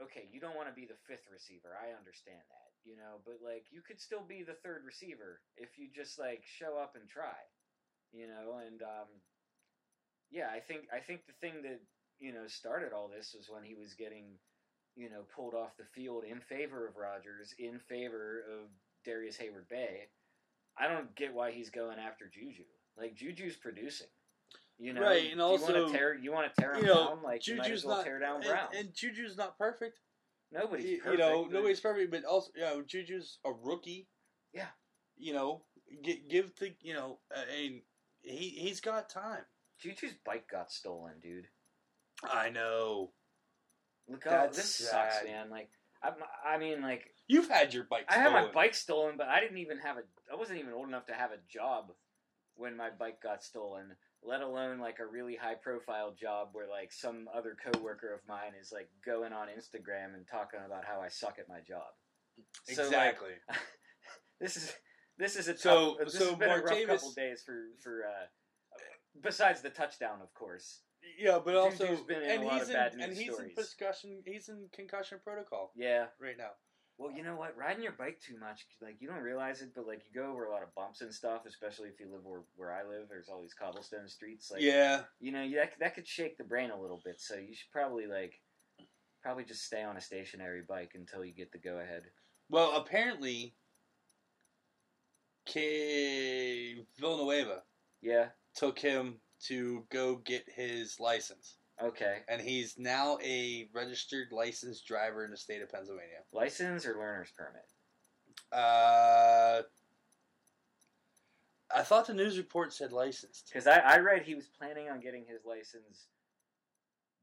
[0.02, 1.70] okay, you don't want to be the fifth receiver.
[1.74, 5.78] I understand that, you know, but like, you could still be the third receiver if
[5.78, 7.36] you just like show up and try,
[8.12, 9.08] you know, and um,
[10.30, 11.80] yeah, I think I think the thing that
[12.18, 14.24] you know started all this was when he was getting.
[14.96, 18.66] You know, pulled off the field in favor of Rogers, in favor of
[19.04, 20.08] Darrius Heyward-Bey.
[20.76, 22.64] I don't get why he's going after Juju.
[22.98, 24.08] Like Juju's producing.
[24.76, 26.86] You know, Right, and also you want to tear you want to tear him you
[26.88, 28.68] know, down, like you might Juju's as well not- tear down and, Brown.
[28.76, 30.00] and Juju's not perfect.
[30.53, 31.12] Nobody's you, perfect.
[31.12, 34.09] you know, but- nobody's perfect, but also, you know, Juju's a rookie.
[34.53, 34.68] Yeah.
[35.16, 35.62] You know,
[36.03, 37.82] give, give the, you know, uh, and
[38.22, 39.42] he he's got time.
[39.82, 41.46] Juju's bike got stolen, dude.
[42.22, 43.12] I know.
[44.09, 45.24] Look, oh, That's this sucks, sad.
[45.24, 45.51] man.
[45.51, 45.70] Like,
[46.03, 46.11] I,
[46.55, 48.07] I mean, like, You've had your bike.
[48.09, 50.03] I had my bike stolen, but I didn't even have a.
[50.32, 51.92] I wasn't even old enough to have a job
[52.55, 53.96] when my bike got stolen.
[54.22, 58.52] Let alone like a really high profile job where like some other coworker of mine
[58.60, 61.86] is like going on Instagram and talking about how I suck at my job.
[62.64, 63.30] So, like, Exactly.
[64.40, 64.72] this is
[65.18, 68.04] this is a tough, So- this so has been a rough couple days for for
[68.06, 68.26] uh,
[69.22, 70.82] besides the touchdown, of course.
[71.18, 73.50] yeah, but also, Juju's been in and a lot he's of in, and he's stories.
[73.56, 74.22] in concussion.
[74.26, 76.06] He's in concussion protocol Yeah.
[76.20, 76.50] right now.
[76.99, 77.57] Well, you know what?
[77.57, 80.46] Riding your bike too much, like you don't realize it, but like you go over
[80.46, 83.07] a lot of bumps and stuff, especially if you live where, where I live.
[83.09, 84.51] There's all these cobblestone streets.
[84.51, 87.20] Like, yeah, you know, that that could shake the brain a little bit.
[87.20, 88.40] So you should probably like
[89.22, 92.03] probably just stay on a stationary bike until you get the go ahead.
[92.51, 93.55] Well, apparently,
[95.46, 97.62] K- Villanueva
[98.01, 98.30] Yeah.
[98.55, 102.18] took him to go get his license, Okay.
[102.28, 106.24] and he's now a registered licensed driver in the state of Pennsylvania.
[106.32, 107.64] License or learner's permit?
[108.52, 109.62] Uh,
[111.74, 113.50] I thought the news report said licensed.
[113.52, 116.08] Because I, I read he was planning on getting his license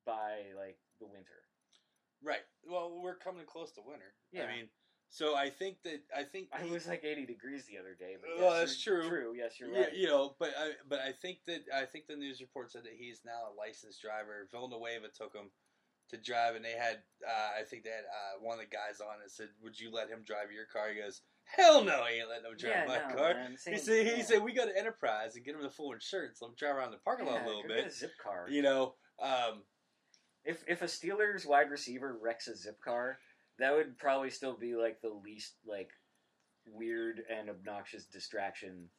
[0.05, 1.43] by like the winter.
[2.23, 2.43] Right.
[2.63, 4.13] Well, we're coming close to winter.
[4.31, 4.43] Yeah.
[4.43, 4.69] I mean,
[5.09, 8.15] So I think that I think I he- was like 80 degrees the other day.
[8.19, 9.07] But Well, yes, that's true.
[9.07, 9.33] True.
[9.35, 9.93] Yes, you're Yeah, right.
[9.95, 12.93] you know, but I but I think that I think the news report said that
[12.97, 14.47] he's now a licensed driver.
[14.51, 15.51] Villanueva took him
[16.09, 18.99] to drive, and they had uh, I think they had uh, one of the guys
[18.99, 22.11] on and said, "Would you let him drive your car?" He goes, "Hell no, I
[22.11, 24.23] ain't letting him drive Yeah, my no, car." man, He said, "He yeah.
[24.23, 26.41] said we got to Enterprise and get him the full insurance.
[26.41, 28.47] Let him drive around the parking lot a little bit." A zip car.
[28.49, 29.63] You know, um,
[30.43, 33.17] If if a Steelers wide receiver wrecks a zip car,
[33.59, 35.89] that would probably still be like the least like
[36.67, 38.89] weird and obnoxious distraction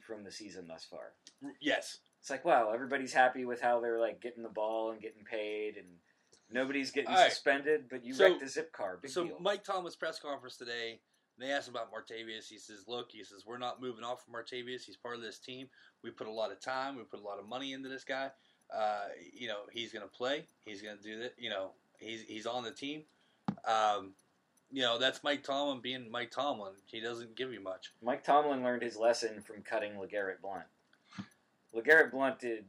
[0.00, 1.12] from the season thus far.
[1.60, 5.24] yes, It's like wow, everybody's happy with how they're like getting the ball and getting
[5.24, 5.86] paid, and
[6.50, 7.30] nobody's getting right.
[7.30, 7.88] suspended.
[7.90, 9.38] But you So- wrecked a zip car, big so deal.
[9.40, 11.00] Mike Thomas press conference today.
[11.38, 12.48] They asked about Martavis.
[12.48, 14.82] He says, "Look, he says we're not moving off from Martavis.
[14.84, 15.68] He's part of this team.
[16.02, 16.96] We put a lot of time.
[16.96, 18.32] We put a lot of money into this guy.
[18.74, 20.48] Uh, you know, he's going to play.
[20.64, 21.34] He's going to do that.
[21.38, 23.04] You know, he's he's on the team.
[23.66, 24.12] Um,
[24.70, 26.72] you know, that's Mike Tomlin being Mike Tomlin.
[26.86, 27.92] He doesn't give you much.
[28.02, 30.64] Mike Tomlin learned his lesson from cutting LeGarrette Blunt.
[31.74, 32.64] LeGarrette Blunt did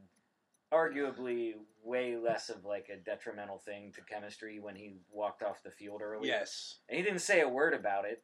[0.72, 5.70] arguably way less of like a detrimental thing to chemistry when he walked off the
[5.70, 6.28] field early.
[6.28, 8.22] Yes, And he didn't say a word about it.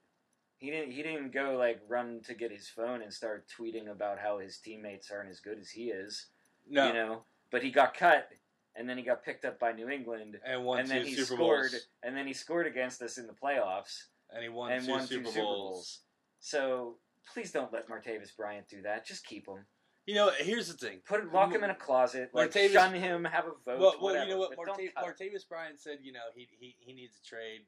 [0.59, 4.19] He didn't he didn't go like run to get his phone and start tweeting about
[4.19, 6.27] how his teammates aren't as good as he is.
[6.69, 7.23] no, You know?
[7.51, 8.31] But he got cut
[8.79, 11.15] and then he got picked up by New England and won and two then he
[11.15, 14.05] Super scored Bowls, and then he scored against us in the playoffs.
[14.33, 15.71] and he won, and two, won two Super, Super Bowls.
[15.75, 15.99] Bowls.
[16.41, 16.97] So
[17.33, 19.07] please don't let Martavis Bryant do that.
[19.07, 19.65] Just keep him.
[20.07, 21.01] You know, here's the thing.
[21.05, 22.31] Put lock him in a closet.
[22.33, 23.25] Like Martavis- shun him.
[23.25, 23.59] Have a vote.
[23.67, 24.51] Well, well, whatever, you know what?
[24.51, 25.31] but don't Marta- cut him.
[25.35, 27.63] Martavis Bryant said, you know, he he, he needs a trade.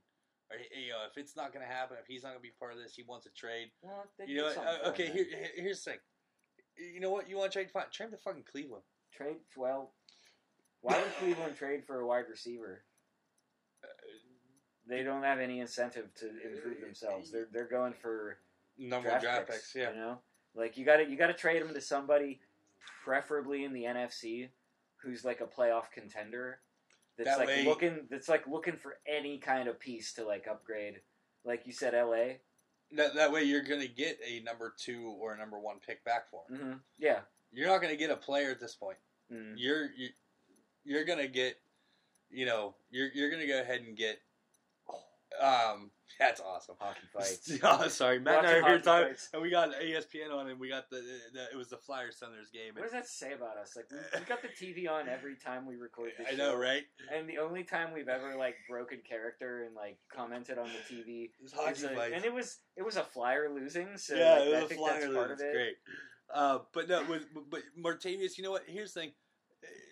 [0.50, 2.52] Or, you know, if it's not going to happen, if he's not going to be
[2.58, 3.70] part of this, he wants a trade.
[3.82, 5.06] Well, You know, uh, okay.
[5.10, 6.00] Here, here- here's the thing.
[6.94, 7.28] You know what?
[7.28, 7.70] You want to trade?
[7.72, 7.84] Fine.
[7.92, 8.84] Trade him to fucking Cleveland.
[9.12, 9.38] trade.
[9.56, 9.92] Well,
[10.80, 12.82] why would Cleveland trade for a wide receiver?
[14.88, 17.30] They don't have any incentive to improve themselves.
[17.30, 18.38] They're they're going for
[18.78, 19.74] Number draft, draft picks, picks.
[19.74, 19.90] Yeah.
[19.90, 20.18] You know,
[20.54, 22.40] like you got to you got to trade them to somebody,
[23.04, 24.48] preferably in the NFC,
[25.02, 26.60] who's like a playoff contender.
[27.18, 28.06] That's That like way- looking.
[28.10, 31.00] That's like looking for any kind of piece to like upgrade.
[31.44, 32.38] Like you said, L.A.
[32.92, 36.02] That, that way, you're going to get a number two or a number one pick
[36.04, 36.58] back for him.
[36.58, 37.20] hmm Yeah.
[37.52, 38.96] You're not going to get a player at this point.
[39.32, 39.54] Mm.
[39.56, 40.08] You're you,
[40.88, 41.56] you're going to get.
[42.30, 44.18] You know, you're you're going to go ahead and get.
[45.40, 46.74] Um, that's awesome.
[46.80, 47.52] Hockey fights.
[47.62, 49.28] oh, sorry, Matt and I Watching are here talking, fights.
[49.32, 50.96] and we got ESPN on, and we got the,
[51.32, 52.72] the it was the Flyers Senators game.
[52.74, 53.76] What does that say about us?
[53.76, 56.58] Like we, we got the TV on every time we record this I know, show,
[56.58, 56.82] right?
[57.14, 61.30] And the only time we've ever like broken character and like commented on the TV,
[61.42, 62.12] It's hockey is a- fights.
[62.14, 63.96] and it was it was a flyer losing.
[63.96, 65.40] So yeah, like, it was I a think Flyer that's part of lose.
[65.48, 65.52] it.
[65.52, 65.76] Great.
[66.34, 68.64] Uh, but no, with but Martavis, you know what?
[68.66, 69.12] Here's the thing: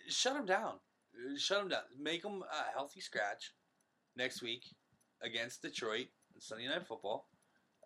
[0.09, 0.75] shut him down.
[1.39, 1.83] Shut him down.
[2.01, 3.53] Make him a healthy scratch
[4.17, 4.65] next week
[5.23, 7.27] against Detroit on Sunday Night Football.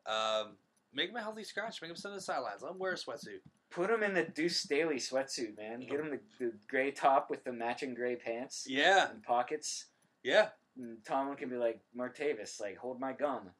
[0.07, 0.57] Um,
[0.93, 1.81] make him a healthy scratch.
[1.81, 2.63] Make him sit on the sidelines.
[2.63, 3.41] Let him wear a sweatsuit.
[3.71, 5.81] Put him in the Deuce Staley sweatsuit, man.
[5.81, 9.87] Get him the, the gray top with the matching gray pants Yeah, and pockets.
[10.25, 13.51] yeah, And Tomlin can be like Martavis, like hold my gum.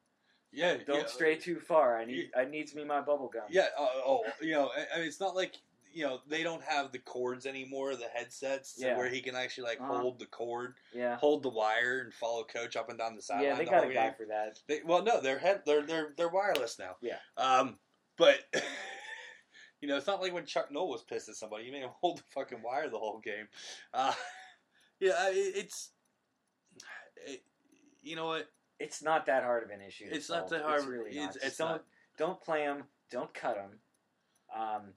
[0.51, 0.75] yeah.
[0.85, 1.05] Don't yeah.
[1.07, 1.97] stray too far.
[1.97, 3.43] I need I needs me my bubble gum.
[3.49, 3.67] Yeah.
[3.79, 5.55] Uh, oh, you know, I- I mean, it's not like
[5.93, 8.97] you know they don't have the cords anymore, the headsets, Yeah.
[8.97, 9.99] where he can actually like Uh-huh.
[9.99, 11.17] hold the cord, yeah.
[11.17, 13.45] hold the wire, and follow coach up and down the sideline.
[13.49, 14.59] Yeah, they the got a guy for that.
[14.67, 16.95] They, well, no, they're head, they're they're they're wireless now.
[17.01, 17.17] Yeah.
[17.37, 17.77] Um,
[18.17, 18.39] but
[19.81, 21.65] you know, it's not like when Chuck Noll was pissed at somebody.
[21.65, 23.47] You made him hold the fucking wire the whole game.
[23.93, 24.13] Uh,
[24.99, 25.91] yeah, it, it's.
[27.25, 27.43] It,
[28.01, 28.47] you know what?
[28.79, 30.07] It's not that hard of an issue.
[30.09, 30.79] It's not that hard.
[30.79, 31.35] It's really not.
[31.35, 31.83] It's- it's don't not.
[32.17, 32.83] don't play him.
[33.11, 33.79] Don't cut him.
[34.55, 34.93] Um,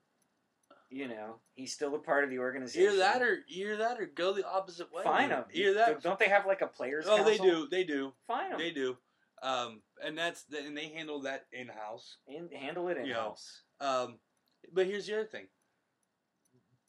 [0.94, 2.88] you know, he's still a part of the organization.
[2.88, 5.02] Either that or either that or go the opposite way.
[5.02, 5.42] fine him.
[5.52, 6.02] Either that.
[6.02, 7.06] Don't they have like a players?
[7.08, 7.66] Oh, they do.
[7.68, 8.12] They do.
[8.28, 8.58] Fine them.
[8.60, 8.96] They do.
[9.42, 12.18] Um, and that's and they handle that in house.
[12.28, 13.62] and handle it in house.
[13.80, 14.18] Um,
[14.72, 15.46] but here's the other thing.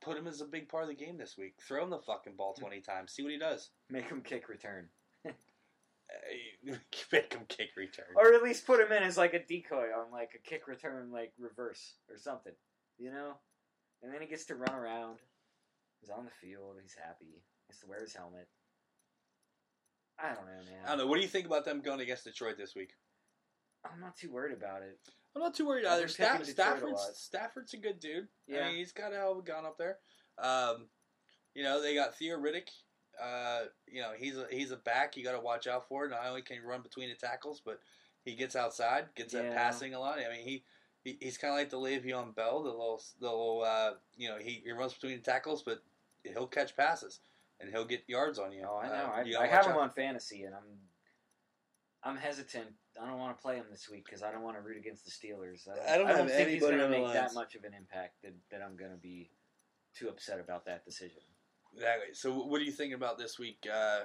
[0.02, 1.56] Put him as a big part of the game this week.
[1.68, 3.12] Throw him the fucking ball twenty times.
[3.12, 3.72] See what he does.
[3.90, 4.90] Make him kick return,
[7.12, 8.06] Make him kick return.
[8.16, 11.12] or at least put him in as like a decoy on like a kick return
[11.12, 12.54] like reverse or something.
[12.98, 13.34] You know,
[14.06, 15.18] and then he gets to run around.
[16.00, 16.76] He's on the field.
[16.82, 17.26] He's happy.
[17.26, 18.48] He has to wear his helmet.
[20.20, 20.84] I don't know, man.
[20.86, 21.08] I don't know.
[21.08, 22.92] What do you think about them going against Detroit this week?
[23.84, 25.00] I'm not too worried about it.
[25.36, 26.08] I'm not too worried I've either.
[26.08, 28.28] Staff, Detroit a Stafford's a good dude.
[28.48, 28.62] Yeah.
[28.62, 29.98] I mean, he's got a hell of a gun up there.
[30.38, 30.88] Um,
[31.54, 32.70] you know, they got Theo Riddick.
[33.22, 35.18] Uh, you know, he's a he's a back.
[35.18, 36.08] You got to watch out for.
[36.08, 37.80] Not only can he run between the tackles, but
[38.24, 39.56] he gets outside, gets that Yeah.
[39.56, 40.20] passing a lot.
[40.20, 40.64] I mean, he.
[41.06, 44.38] He he's kind of like the Le'Veon Bell, the little, the little, uh, you know,
[44.38, 45.82] he, he runs between the tackles, but
[46.24, 47.22] he'll catch passes
[47.62, 48.66] and he'll get yards on you.
[48.68, 48.94] Oh, I know.
[48.94, 49.80] Uh, I, I have him out.
[49.82, 50.64] on fantasy, and I'm
[52.04, 52.68] I'm hesitant.
[53.02, 55.06] I don't want to play him this week because I don't want to root against
[55.06, 55.68] the Steelers.
[55.88, 58.62] I don't have think he's going to make that much of an impact that, that
[58.62, 59.30] I'm going to be
[59.98, 61.22] too upset about that decision.
[61.74, 62.14] Exactly.
[62.14, 63.66] So, what are you thinking about this week?
[63.72, 64.02] Uh,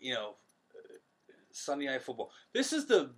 [0.00, 0.36] you know,
[0.76, 0.94] uh,
[1.50, 2.30] Sunday night football.
[2.52, 3.10] This is the,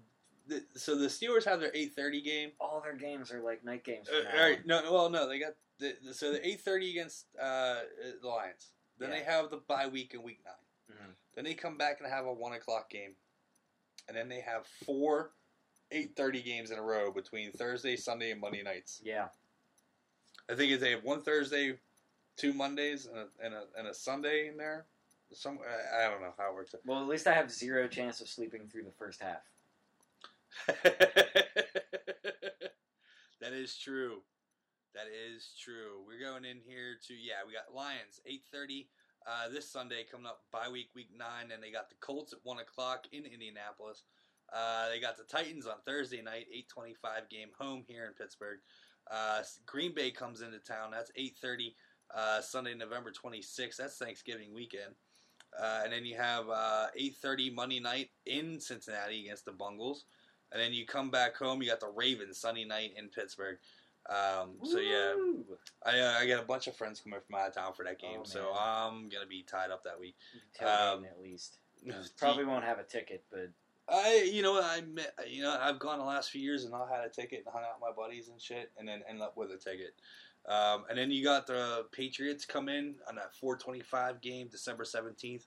[0.49, 2.51] the so the Steelers have their eight thirty game.
[2.61, 4.09] All their games are like night games.
[4.09, 7.26] Uh, all right, no, well, no, they got the, the so the eight thirty against
[7.40, 7.76] uh,
[8.20, 8.68] the Lions.
[8.99, 10.96] Then they have the bye week in week nine.
[10.96, 11.12] Mhm.
[11.34, 13.12] Then they come back and have a one o'clock game,
[14.09, 15.30] and then they have four
[15.92, 19.01] eight thirty games in a row between Thursday, Sunday, and Monday nights.
[19.05, 19.28] Yeah.
[20.51, 21.78] I think it's they have one Thursday,
[22.36, 24.86] two Mondays, and a, and a, and a Sunday in there.
[25.32, 26.74] Some I I don't know how it works.
[26.86, 29.42] Well, at least I have zero chance of sleeping through the first half.
[30.66, 31.46] that
[33.53, 34.22] is true.
[34.94, 36.03] That is true.
[36.07, 37.46] We're going in here to yeah.
[37.46, 38.88] We got Lions eight thirty
[39.26, 42.40] uh, this Sunday coming up bye week week nine, and they got the Colts at
[42.42, 44.03] one o'clock in Indianapolis.
[44.53, 48.14] Uh, they got the Titans on Thursday night eight twenty five game home here in
[48.14, 48.59] Pittsburgh.
[49.11, 50.90] Uh, Green Bay comes into town.
[50.90, 51.76] That's eight thirty
[52.14, 53.78] uh, Sunday November twenty sixth.
[53.78, 54.94] That's Thanksgiving weekend.
[55.59, 60.05] Uh, and then you have uh, 8.30 Monday night in Cincinnati against the Bungles.
[60.53, 63.59] And then you come back home, you got the Ravens Sunday night in Pittsburgh.
[64.09, 65.12] Um, so, yeah,
[65.84, 68.01] I, uh, I got a bunch of friends coming from out of town for that
[68.01, 68.20] game.
[68.20, 68.53] Oh, so man.
[68.59, 70.16] I'm going to be tied up that week.
[70.59, 71.59] Tailgating Um, at least.
[72.18, 73.51] Probably won't have a ticket, but
[73.88, 76.88] I, you know, I, met, you know, I've gone the last few years and not
[76.90, 79.36] had a ticket and hung out with my buddies and shit, and then end up
[79.36, 79.94] with a ticket.
[80.46, 85.44] Um, and then you got the Patriots come in on that 425 game, December 17th.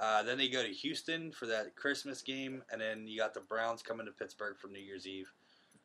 [0.00, 3.40] Uh, then they go to Houston for that Christmas game, and then you got the
[3.40, 5.30] Browns coming to Pittsburgh for New Year's Eve.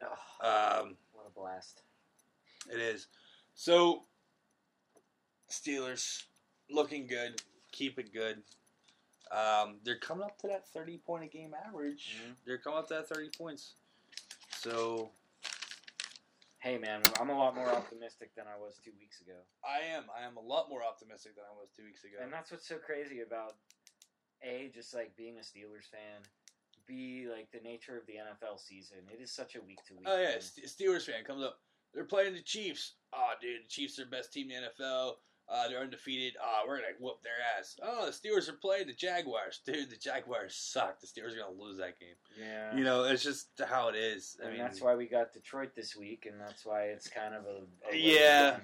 [0.02, 1.82] oh, Um, what a blast!
[2.72, 3.08] it is.
[3.56, 4.04] So,
[5.50, 6.24] Steelers
[6.70, 7.42] looking good,
[7.72, 8.42] keep it good.
[9.32, 12.18] Um, they're coming up to that 30 point a game average.
[12.22, 12.36] Mhm.
[12.46, 13.74] They're coming up to that 30 points.
[14.52, 15.12] So,
[16.60, 19.38] Hey, man, I'm a lot more optimistic than I was two weeks ago.
[19.64, 20.10] I am.
[20.10, 22.18] I am a lot more optimistic than I was two weeks ago.
[22.20, 23.54] And that's what's so crazy about
[24.44, 26.22] a just like being a Steelers fan.
[26.88, 28.98] B like the nature of the NFL season.
[29.12, 30.06] It is such a week to week.
[30.08, 31.60] oh yeah, St- Steelers fan comes up.
[31.94, 32.94] They're playing the Chiefs.
[33.14, 35.14] Oh, dude, the Chiefs are the best team in the NFL.
[35.48, 36.34] Uh, they're undefeated.
[36.44, 37.76] Oh, we're gonna whoop their ass.
[37.82, 39.62] Oh, the Steelers are playing the Jaguars.
[39.66, 41.00] Dude, the Jaguars suck.
[41.00, 42.16] The Steelers are gonna lose that game.
[42.40, 42.76] Yeah.
[42.76, 44.38] You know, it's just how it is.
[44.42, 47.36] I and mean, that's why we got Detroit this week, and that's why it's kind
[47.36, 47.96] of a, a.
[47.96, 48.58] Yeah.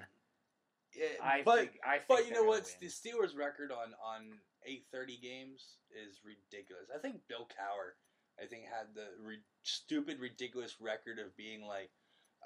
[0.95, 2.63] yeah, I but think, I think but you know gonna what?
[2.63, 2.73] win.
[2.81, 6.85] The Steelers' record on on eight thirty games is ridiculous.
[6.93, 7.93] I think Bill Cowher,
[8.41, 11.91] I think, had the re- stupid, ridiculous record of being like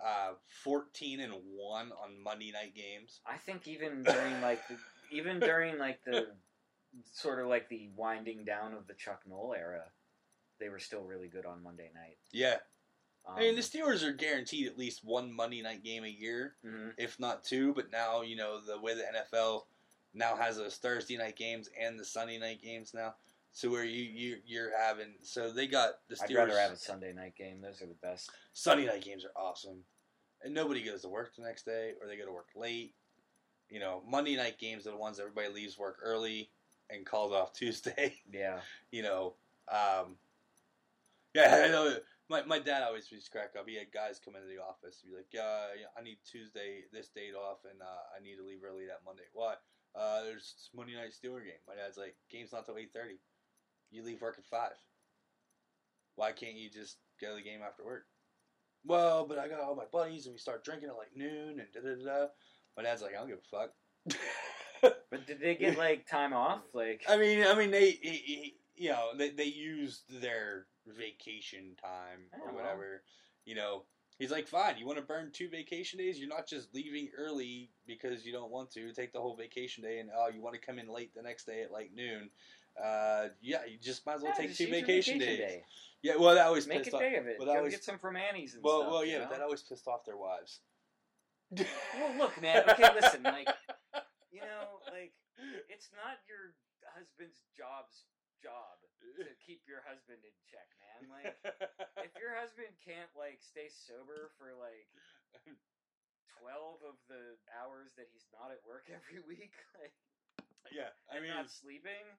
[0.04, 3.22] uh, fourteen and one on Monday night games.
[3.26, 4.78] I think even during like the,
[5.12, 6.28] even during like the
[7.12, 9.84] sort of like the winding down of the Chuck Noll era,
[10.60, 12.18] they were still really good on Monday night.
[12.32, 12.58] Yeah,
[13.28, 16.56] Um, I mean the Steelers are guaranteed at least one Monday night game a year,
[16.66, 16.94] mhm.
[16.98, 17.74] if not two.
[17.74, 19.64] But now you know the way the NFL
[20.16, 23.16] now has those Thursday night games and the Sunday night games now.
[23.52, 26.30] So where you you you're having so they got the Steelers.
[26.30, 27.62] I'd rather have a Sunday night game.
[27.62, 28.32] Those are the best.
[28.54, 29.78] Sunday night games are awesome,
[30.44, 32.94] and nobody goes to work the next day or they go to work late.
[33.70, 36.50] You know, Monday night games are the ones everybody leaves work early
[36.90, 38.16] and calls off Tuesday.
[38.32, 38.60] Yeah.
[38.92, 39.34] you know,
[39.70, 40.16] um,
[41.34, 41.96] yeah, I know.
[42.28, 43.70] My, my dad always used to crack up.
[43.70, 47.10] He had guys come into the office and be like, "Yeah, I need Tuesday this
[47.10, 49.54] date off, and uh, I need to leave early that Monday." Why?
[49.98, 51.62] Uh, there's Monday night Steeler game.
[51.68, 53.20] My dad's like, "Game's not till eight thirty.
[53.92, 54.76] You leave work at five.
[56.16, 58.06] Why can't you just go to the game after work?"
[58.86, 61.68] Well, but I got all my buddies, and we start drinking at like noon, and
[61.74, 62.28] da da da.
[62.78, 63.72] My dad's like, "I don't give a fuck."
[64.82, 66.62] But did they get like time off?
[66.74, 71.76] Like I mean, I mean, they, he, he, you know, they, they used their vacation
[71.82, 72.56] time Oh, or well.
[72.56, 73.02] whatever.
[73.46, 73.84] You know,
[74.20, 74.78] he's like, fine.
[74.78, 76.20] You want to burn two vacation days?
[76.20, 78.92] You're not just leaving early because you don't want to.
[78.94, 81.46] Take the whole vacation day, and oh, you want to come in late the next
[81.46, 82.30] day at like noon.
[82.82, 85.38] Uh, yeah, you just might as well yeah, take two your vacation, days.
[85.38, 85.64] day.
[86.02, 87.02] Yeah, well, that always Make pissed a off.
[87.02, 87.38] day of it.
[87.40, 88.92] well, Go always- get some from Annie's and Well, stuff.
[88.92, 90.60] well, yeah, you but that always pissed off their wives.
[91.56, 92.64] Well, look, man.
[92.70, 93.24] Okay, listen.
[93.24, 93.48] Like,
[94.32, 95.14] you know, like
[95.70, 96.54] it's not your
[96.94, 98.04] husband's job's
[98.44, 98.76] job
[99.14, 101.10] to keep your husband in check, man.
[101.10, 101.36] Like,
[102.02, 104.88] if your husband can't like stay sober for like
[106.40, 109.94] twelve of the hours that he's not at work every week, like,
[110.72, 112.18] yeah, I and mean, not sleeping,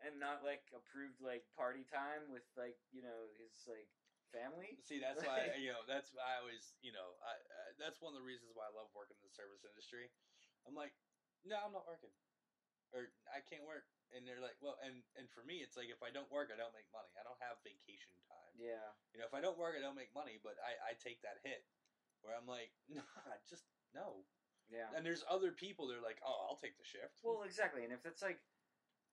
[0.00, 3.88] and not like approved like party time with like you know his like
[4.32, 4.76] family.
[4.88, 5.84] See, that's why you know.
[5.86, 8.72] That's why I always, you know, I, uh, that's one of the reasons why I
[8.72, 10.08] love working in the service industry.
[10.66, 10.92] I'm like,
[11.44, 12.12] no, I'm not working.
[12.92, 13.88] Or I can't work.
[14.12, 16.60] And they're like, well, and and for me, it's like if I don't work, I
[16.60, 17.08] don't make money.
[17.16, 18.54] I don't have vacation time.
[18.60, 18.92] Yeah.
[19.16, 20.36] You know, if I don't work, I don't make money.
[20.36, 21.64] But I I take that hit
[22.20, 23.02] where I'm like, nah,
[23.48, 23.64] just
[23.96, 24.28] no.
[24.68, 24.92] Yeah.
[24.92, 25.88] And there's other people.
[25.88, 27.20] They're like, oh, I'll take the shift.
[27.24, 27.84] Well, exactly.
[27.84, 28.40] And if it's like,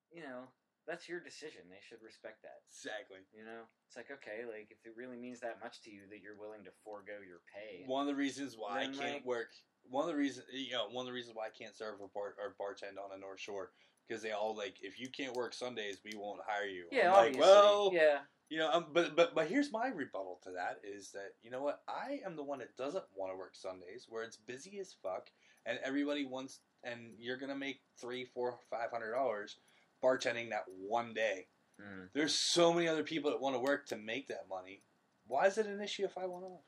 [0.08, 0.48] you know,
[0.88, 1.68] that's your decision.
[1.68, 2.64] They should respect that.
[2.68, 3.24] exactly.
[3.32, 6.20] You know, it's like okay, like if it really means that much to you that
[6.20, 7.88] you're willing to forego your pay.
[7.88, 9.56] One of the reasons why I can't like- work.
[9.90, 12.10] One of the reasons, you know, one of the reasons why I can't serve or,
[12.14, 13.72] bar, or bartend on the North Shore
[14.08, 16.86] because they all like, if you can't work Sundays, we won't hire you.
[16.92, 17.42] yeah, I'm like, obviously.
[17.42, 18.18] well, yeah.
[18.50, 21.62] you know, um, but but but here's my rebuttal to that is that you know
[21.62, 24.96] what I am the one that doesn't want to work Sundays where it's busy as
[25.02, 25.30] fuck
[25.66, 29.58] and everybody wants and you're gonna make three, four, five hundred dollars
[30.04, 31.48] bartending that one day.
[31.80, 32.10] Mm.
[32.14, 34.82] There's so many other people that want to work to make that money.
[35.28, 36.62] Why is it an issue if I want off?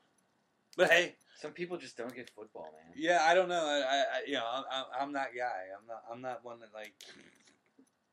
[0.76, 2.94] But hey, Some people just don't get football, man.
[2.96, 3.64] yeah, I don't know.
[3.64, 5.66] I, I you know, I'm, I'm, that guy.
[5.78, 6.02] I'm not.
[6.10, 6.94] I'm not one that like.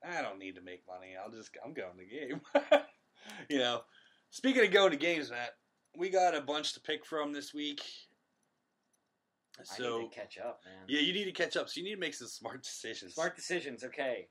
[0.04, 1.16] I don't need to make money.
[1.22, 1.52] I'll just.
[1.66, 2.42] I'm going to game.
[3.50, 3.82] you know.
[4.32, 5.52] Speaking of going to games, Matt,
[5.98, 7.82] we got a bunch to pick from this week.
[9.60, 10.86] I So need to catch up, man.
[10.88, 11.68] yeah, you need to catch up.
[11.70, 13.16] So you need to make some smart decisions.
[13.16, 14.28] Smart decisions, okay.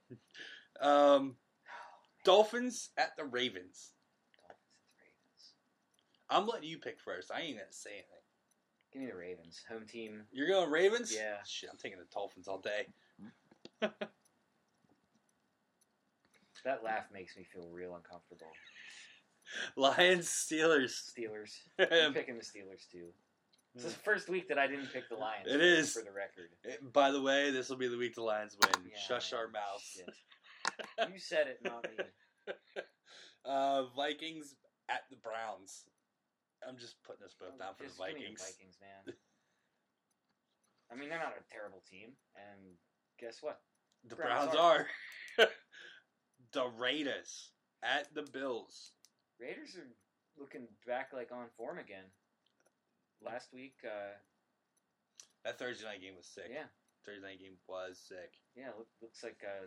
[0.80, 1.36] Um,
[2.24, 3.92] Dolphins at the Ravens.
[4.40, 5.52] Dolphins and Ravens.
[6.30, 7.30] I'm letting you pick first.
[7.34, 8.17] I ain't gonna say anything.
[8.92, 9.62] Give me the Ravens.
[9.68, 10.22] Home team.
[10.32, 11.14] You're going Ravens?
[11.14, 11.36] Yeah.
[11.46, 12.86] Shit, I'm taking the Dolphins all day.
[16.64, 18.50] That laugh makes me feel real uncomfortable.
[19.76, 20.90] Lions, Steelers.
[21.08, 21.56] Steelers.
[22.04, 23.06] I'm picking the Steelers too.
[23.74, 25.46] This is the first week that I didn't pick the Lions.
[25.46, 25.92] It for- is.
[25.92, 26.48] for the record.
[26.66, 28.72] Eh, By the way, this will be the week the Lions win.
[28.90, 30.02] Yeah, Shush our mouths.
[31.12, 32.54] You said it, not me.
[33.44, 34.56] Uh, Vikings
[34.90, 35.84] at the Browns.
[36.66, 38.04] I'm just putting us both down for the give me
[38.34, 38.42] Vikings.
[38.42, 39.14] Vikings, man.
[40.90, 42.74] I mean, they're not a terrible team, and
[43.20, 43.60] guess what?
[44.08, 44.86] The Browns Browns are.
[46.52, 47.50] the Raiders
[47.82, 48.92] at the Bills.
[49.38, 49.86] Raiders are
[50.40, 52.04] looking back like on form again.
[53.20, 54.14] Last week, uh,
[55.44, 56.46] That Thursday night game was sick.
[56.50, 56.66] yeah,
[57.04, 58.32] Thursday night game was sick.
[58.56, 59.66] yeah, look, looks like uh,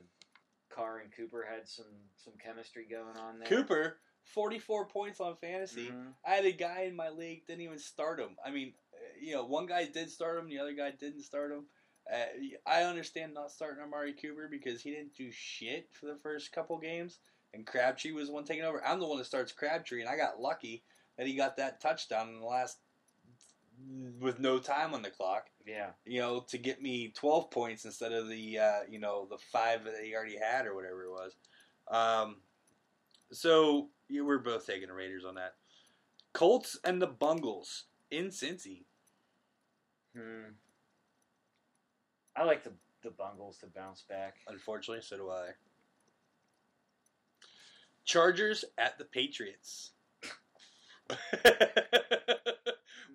[0.74, 3.48] Carr and Cooper had some some chemistry going on there.
[3.50, 5.90] Cooper, 44 points on fantasy.
[5.90, 6.14] Mhm.
[6.24, 8.38] I had a guy in my league didn't even start him.
[8.44, 11.52] I mean, uh, you know, one guy did start him, the other guy didn't start
[11.52, 11.68] him.
[12.12, 12.26] Uh,
[12.66, 16.78] I understand not starting Amari Cooper because he didn't do shit for the first couple
[16.80, 17.20] games,
[17.54, 18.84] and Crabtree was the one taking over.
[18.84, 20.84] I'm the one that starts Crabtree, and I got lucky
[21.18, 22.80] that he got that touchdown in the last
[24.20, 25.50] with no time on the clock.
[25.66, 29.38] Yeah, You know, to get me 12 points instead of the uh, you know the
[29.38, 31.36] five that he already had or whatever it was.
[31.88, 32.42] Um,
[33.32, 35.56] so yeah, we're both taking the Raiders on that.
[36.34, 38.84] Colts and the Bungles in Cincy.
[40.16, 40.52] hmm.
[42.36, 42.72] I like the
[43.04, 44.36] the Bungles to bounce back.
[44.48, 45.50] Unfortunately, so do I.
[48.06, 49.92] Chargers at the Patriots.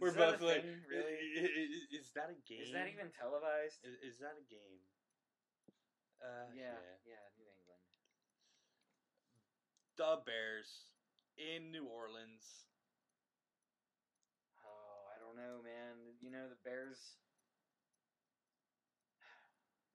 [0.01, 1.17] we're Is both like, thing, really?
[1.39, 2.61] "I- i- Is that a game?
[2.63, 3.79] Is that even televised?
[3.85, 4.81] Is, is that a game?
[6.21, 6.75] Uh, yeah,
[7.07, 7.46] yeah, England.
[9.97, 10.93] The Bears
[11.41, 12.69] in New Orleans.
[14.61, 15.97] Oh, I don't know, man.
[16.21, 17.17] You know the Bears.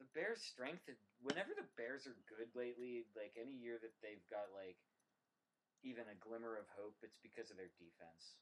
[0.01, 0.89] The Bears' strength.
[1.21, 4.81] Whenever the Bears are good lately, like any year that they've got like
[5.85, 8.41] even a glimmer of hope, it's because of their defense.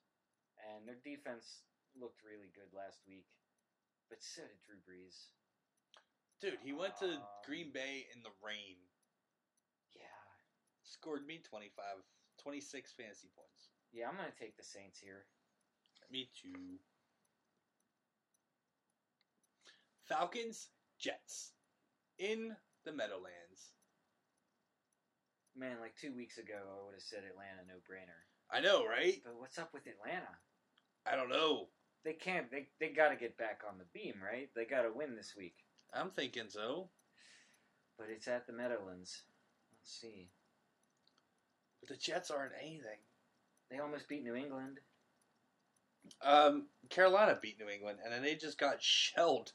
[0.63, 3.27] And their defense looked really good last week,
[4.07, 5.35] but so did Drew Brees.
[6.39, 8.79] Dude, he went to Um, Green Bay in the rain.
[10.89, 11.85] Scored me 25,
[12.41, 13.69] 26 fantasy points.
[13.93, 14.09] yeah.
[14.09, 15.25] I'm gonna take the Saints here.
[16.11, 16.79] Me too.
[20.07, 21.51] Falcons, Jets.
[22.17, 23.77] In the Meadowlands.
[25.55, 28.17] Man, like two weeks ago, I would have said Atlanta, no brainer.
[28.51, 29.21] I know, right?
[29.23, 30.27] But what's up with Atlanta?
[31.05, 31.67] I don't know.
[32.03, 32.49] They can't.
[32.49, 34.49] They they got to get back on the beam, right?
[34.55, 35.55] They got to win this week.
[35.93, 36.89] I'm thinking so.
[37.97, 39.23] But it's at the Meadowlands.
[39.71, 40.29] Let's see.
[41.81, 42.99] But the Jets aren't anything.
[43.71, 44.79] They almost beat New England.
[46.23, 49.53] Um, Carolina beat New England, and then they just got shelled.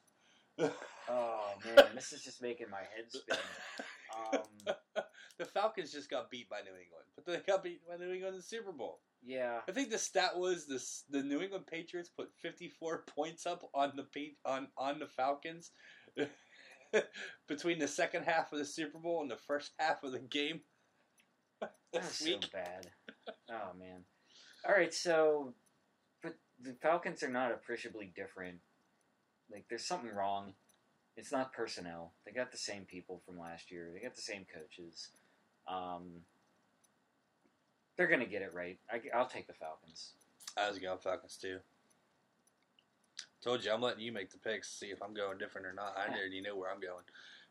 [0.59, 3.37] Oh man, this is just making my head spin.
[4.33, 4.75] Um,
[5.39, 8.35] the Falcons just got beat by New England, but they got beat by New England
[8.35, 9.01] in the Super Bowl.
[9.25, 13.69] yeah, I think the stat was this: the New England Patriots put 54 points up
[13.75, 14.07] on the
[14.45, 15.73] on on the Falcons
[17.49, 20.61] between the second half of the Super Bowl and the first half of the game.
[21.93, 22.87] That's so bad.
[23.51, 24.05] Oh man.
[24.67, 25.53] All right, so,
[26.23, 28.59] but the Falcons are not appreciably different.
[29.53, 30.55] Like, there's something wrong.
[31.17, 32.13] It's not personnel.
[32.25, 33.91] They got the same people from last year.
[33.93, 35.11] They got the same coaches.
[35.69, 36.05] Um,
[37.97, 38.79] they're going to get it right.
[38.91, 40.13] I, will take the Falcons.
[40.57, 41.59] I was going Falcons too.
[43.43, 44.73] Told you, I'm letting you make the picks.
[44.73, 45.95] See if I'm going different or not.
[45.99, 47.05] I already know where I'm going.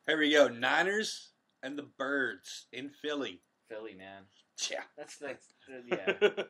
[0.08, 0.48] Here we go.
[0.48, 1.30] Niners
[1.62, 3.40] and the Birds in Philly.
[3.74, 4.24] Philly, man.
[4.70, 4.84] Yeah.
[4.98, 5.54] That's that's
[5.90, 6.44] yeah.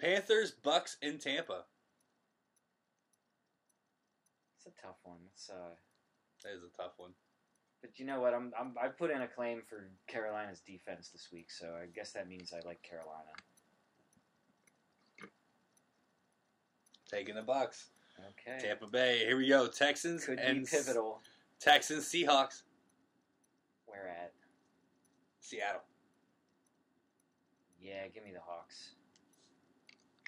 [0.00, 1.64] Panthers, Bucks in Tampa.
[4.56, 5.18] It's a tough one.
[5.32, 5.74] It's uh.
[6.44, 7.10] That is a tough one.
[7.80, 8.34] But you know what?
[8.34, 12.12] I'm, I'm I put in a claim for Carolina's defense this week, so I guess
[12.12, 13.30] that means I like Carolina.
[17.10, 17.90] Taking the Bucks.
[18.18, 18.58] Okay.
[18.64, 19.24] Tampa Bay.
[19.26, 19.66] Here we go.
[19.66, 21.20] Texans Could and be pivotal.
[21.60, 22.62] Texans, Seahawks,
[23.86, 24.32] Where at?
[25.48, 25.80] Seattle.
[27.80, 28.90] Yeah, give me the Hawks.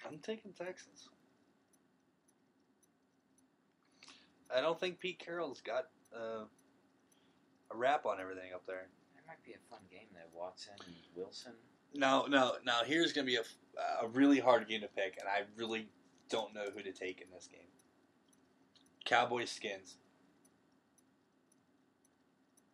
[0.07, 1.09] I'm taking Texans.
[4.55, 6.45] I don't think Pete Carroll's got uh,
[7.71, 8.87] a wrap on everything up there.
[9.15, 10.37] That might be a fun game though.
[10.37, 11.53] Watson and Wilson.
[11.93, 12.79] No, no, no.
[12.85, 15.87] Here's going to be a, a really hard game to pick, and I really
[16.29, 17.67] don't know who to take in this game.
[19.05, 19.97] Cowboys Skins.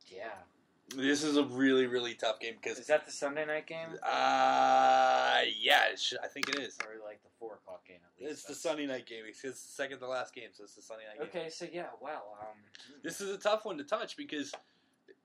[0.08, 0.47] Yeah.
[0.96, 3.90] This is a really, really tough game because Is that the Sunday night game?
[4.04, 6.78] uh, yeah, should, I think it is.
[6.86, 8.32] Or like the four o'clock game at least?
[8.32, 9.24] It's the Sunday night game.
[9.28, 11.42] It's the second to last game, so it's the Sunday night game.
[11.42, 12.22] Okay, so yeah, wow.
[12.40, 12.58] Um,
[13.04, 14.54] This is a tough one to touch because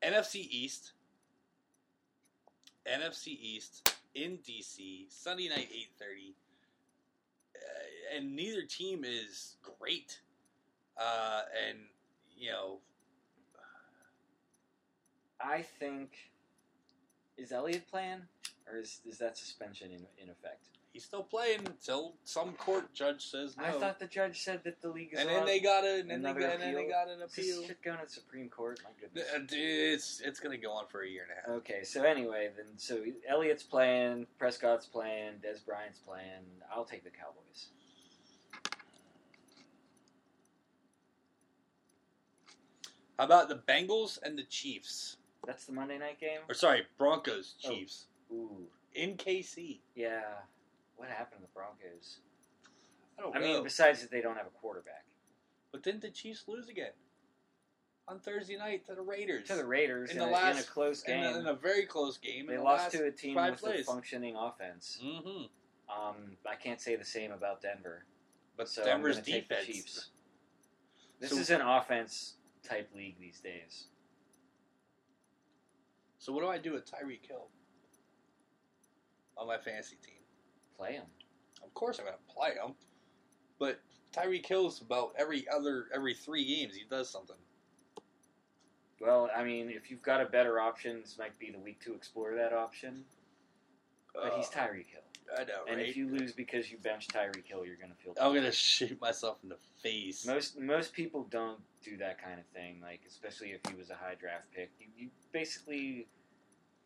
[0.02, 0.92] NFC East,
[2.86, 6.34] NFC East in DC, Sunday night eight thirty,
[7.54, 10.20] uh, and neither team is great.
[11.00, 11.78] Uh, and
[12.36, 12.78] you know,
[15.42, 16.10] I think
[17.36, 18.22] is Elliott playing,
[18.70, 20.68] or is is that suspension in in effect?
[20.92, 23.64] he's still playing until some court judge says no.
[23.64, 26.10] I thought the judge said that the league is and then they got a, and
[26.10, 27.66] then they got, and then they got an Is this appeal.
[27.66, 28.80] shit going to the Supreme Court.
[28.84, 29.24] My goodness.
[29.34, 31.60] Uh, It's it's gonna go on for a year and a half.
[31.60, 36.44] Okay, so anyway, then so Elliott's playing, Prescott's playing, Dez Bryant's playing.
[36.74, 37.68] I'll take the Cowboys.
[43.18, 45.16] How about the Bengals and the Chiefs?
[45.46, 46.40] That's the Monday night game.
[46.48, 47.70] Or sorry, Broncos Oh.
[47.70, 49.80] Chiefs Ooh, in KC.
[49.94, 50.22] yeah.
[50.96, 52.18] What happened to the Broncos?
[53.18, 53.46] I don't I know.
[53.54, 55.04] mean, besides that they don't have a quarterback.
[55.72, 56.92] But didn't the Chiefs lose again
[58.06, 59.48] on Thursday night to the Raiders?
[59.48, 61.46] To the Raiders In in, the a, in a last- close in game, a, in
[61.46, 62.46] a very close game.
[62.46, 63.80] they in the lost last to a team with plays.
[63.80, 65.00] a functioning offense.
[65.02, 65.44] Mm-hmm.
[65.90, 68.04] Um, I can't say the same about Denver.
[68.56, 69.66] But So Denver's I'm gonna take defense.
[69.66, 70.08] the Chiefs.
[71.18, 73.86] This So- is an offense type league these days.
[76.22, 77.48] So what do I do with Tyreek Hill
[79.36, 80.20] on my fantasy team?
[80.78, 81.06] Play him.
[81.64, 82.76] Of course, I'm going to play him,
[83.58, 83.80] but
[84.16, 87.34] Tyreek Hill's about every other every three games he does something.
[89.00, 91.92] Well, I mean, if you've got a better option, this might be the week to
[91.92, 93.04] explore that option.
[94.14, 95.01] But he's Uh, Tyreek Hill.
[95.36, 95.88] I know, And right?
[95.88, 98.14] if you lose because you bench Tyreek Hill, you're going to feel.
[98.20, 100.26] I'm gonna shoot myself in the face.
[100.26, 102.80] Most most people don't do that kind of thing.
[102.82, 106.06] Like especially if he was a high draft pick, you, you basically,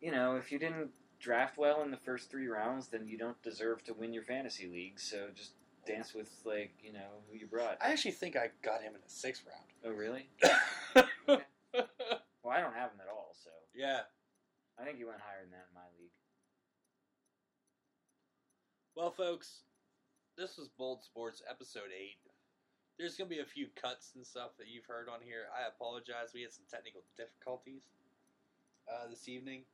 [0.00, 3.40] you know, if you didn't draft well in the first three rounds, then you don't
[3.42, 4.98] deserve to win your fantasy league.
[5.00, 5.52] So just
[5.86, 7.78] dance with like you know who you brought.
[7.80, 9.66] I actually think I got him in the sixth round.
[9.84, 10.28] Oh really?
[12.46, 13.34] Well, I don't have him at all.
[13.42, 14.02] So yeah.
[14.78, 16.12] I think he went higher than that in my league.
[18.96, 19.60] Well, folks,
[20.38, 22.16] this was Bold Sports episode eight.
[22.98, 25.48] There's gonna be a few cuts and stuff that you've heard on here.
[25.54, 26.32] I apologize.
[26.32, 27.82] We had some technical difficulties
[28.90, 29.64] uh, this evening.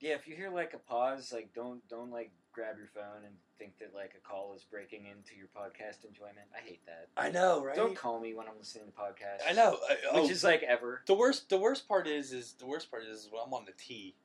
[0.00, 3.36] Yeah, if you hear like a pause, like don't don't like grab your phone and
[3.60, 6.50] think that like a call is breaking into your podcast enjoyment.
[6.52, 7.10] I hate that.
[7.16, 7.76] I know, right?
[7.76, 9.48] Don't call me when I'm listening to podcasts.
[9.48, 9.78] I know.
[9.88, 11.02] I, oh, Which is like ever.
[11.06, 11.48] the worst.
[11.48, 14.16] The worst part is, is the worst part is, is when I'm on the tee,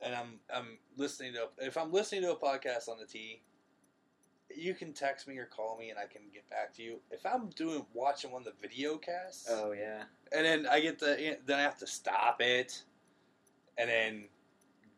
[0.00, 1.48] and I'm I'm listening to.
[1.64, 3.42] If I'm listening to a podcast on the tee,
[4.56, 7.00] you can text me or call me, and I can get back to you.
[7.10, 10.04] If I'm doing watching one of the video casts, Oh yeah.
[10.32, 12.82] and then I get the then I have to stop it,
[13.78, 14.24] and then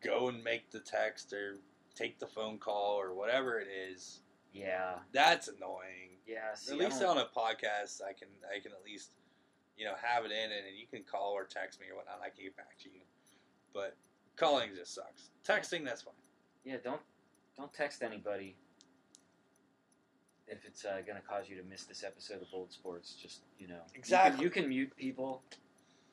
[0.03, 1.57] go and make the text or
[1.95, 4.19] take the phone call or whatever it is.
[4.53, 4.95] Yeah.
[5.11, 6.17] That's annoying.
[6.27, 6.53] Yeah.
[6.55, 9.11] See, at least on a podcast, I can I can at least
[9.77, 12.15] you know have it in, and you can call or text me or whatnot.
[12.15, 13.01] and I can get back to you.
[13.73, 13.95] But
[14.35, 15.29] calling just sucks.
[15.47, 16.13] Texting that's fine.
[16.63, 17.01] yeah, don't
[17.57, 18.55] don't text anybody
[20.47, 23.13] if it's uh, going to cause you to miss this episode of Bold Sports.
[23.21, 24.43] Just you know, you can- Exactly.
[24.43, 25.41] You can, mute people.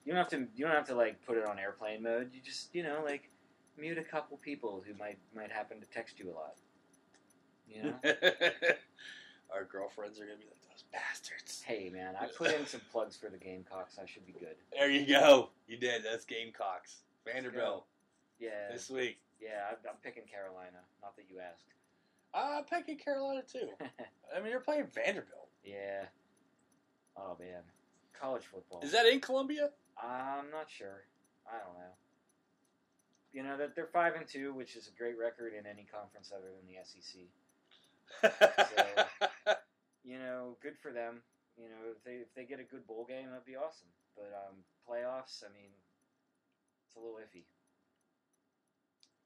[0.04, 0.46] You don't have to.
[0.56, 2.30] You don't have to like put it on airplane mode.
[2.34, 3.30] You just you know like
[3.78, 6.54] mute a couple people who might might happen to text you a lot.
[7.68, 7.94] You know.
[9.52, 11.62] Our girlfriends are gonna be like those bastards.
[11.64, 13.98] Hey man, I put in some plugs for the Gamecocks.
[14.02, 14.56] I should be good.
[14.72, 15.50] There you go.
[15.68, 16.02] You did.
[16.04, 16.96] That's Gamecocks.
[17.24, 17.84] Vanderbilt
[18.40, 19.18] Yeah, this week.
[19.40, 19.70] yeah.
[19.70, 20.82] I'm, I'm picking Carolina.
[21.02, 21.64] Not that you asked.
[22.34, 23.68] I'm picking Carolina too.
[24.36, 25.48] I mean, you're playing Vanderbilt.
[25.64, 26.04] yeah.
[27.16, 27.62] Oh man,
[28.20, 28.80] college football.
[28.82, 29.70] Is that in Columbia?
[29.96, 31.04] I'm not sure.
[31.46, 31.94] I don't know.
[33.32, 36.32] You know that they're five and two, which is a great record in any conference
[36.34, 37.22] other than the SEC.
[40.04, 41.22] You know, good for them.
[41.56, 43.88] You know, if they if they get a good bowl game, that'd be awesome.
[44.14, 45.72] But um, playoffs, I mean,
[46.86, 47.44] it's a little iffy.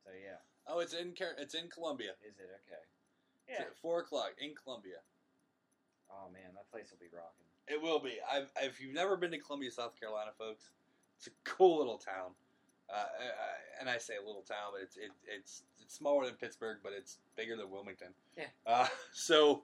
[0.04, 2.14] So yeah, oh, it's in Car- it's in Columbia.
[2.22, 2.84] is it okay?
[3.48, 3.64] It's Yeah.
[3.82, 4.98] four o'clock in Columbia.
[6.10, 7.46] Oh man, that place will be rocking.
[7.66, 8.18] It will be.
[8.30, 10.70] I've, if you've never been to Columbia, South Carolina, folks,
[11.18, 12.32] it's a cool little town.
[12.90, 16.34] Uh, I- and I say a little town, but it's it, it's it's smaller than
[16.34, 18.08] Pittsburgh, but it's bigger than Wilmington.
[18.36, 18.44] Yeah.
[18.66, 19.62] Uh, so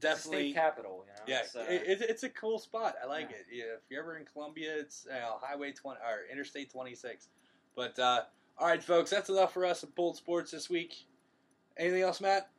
[0.00, 1.22] definitely, state capital, you know.
[1.26, 2.96] yeah, It's, uh, it, it, it's a cool spot.
[3.02, 3.36] I like Yeah.
[3.36, 3.46] it.
[3.50, 7.28] Yeah, if you're ever in Columbia, it's you know, Highway twenty or Interstate twenty six.
[7.76, 8.22] But uh,
[8.58, 11.06] all right, folks, that's enough for us at Bold Sports this week.
[11.76, 12.50] Anything else, Matt?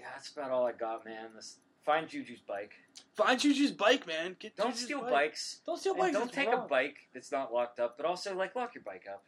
[0.00, 1.28] Yeah, that's about all I got, man.
[1.34, 2.72] This find Juju's bike.
[3.14, 4.36] Find Juju's bike, man.
[4.38, 5.10] Get Don't Juju's steal bike.
[5.10, 5.60] bikes.
[5.66, 6.12] Don't steal And bikes.
[6.14, 6.64] don't it's take wrong.
[6.64, 9.24] a bike that's not locked up, but also like lock your bike up.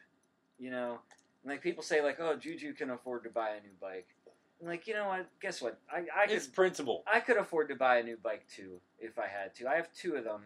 [0.59, 0.99] You know,
[1.43, 4.07] and, like people say, like, oh, Juju can afford to buy a new bike.
[4.59, 5.27] And like, you know what?
[5.41, 5.79] Guess what?
[5.91, 7.03] I I could It's principle.
[7.11, 9.67] I could afford to buy a new bike too if I had to.
[9.67, 10.43] I have two of them,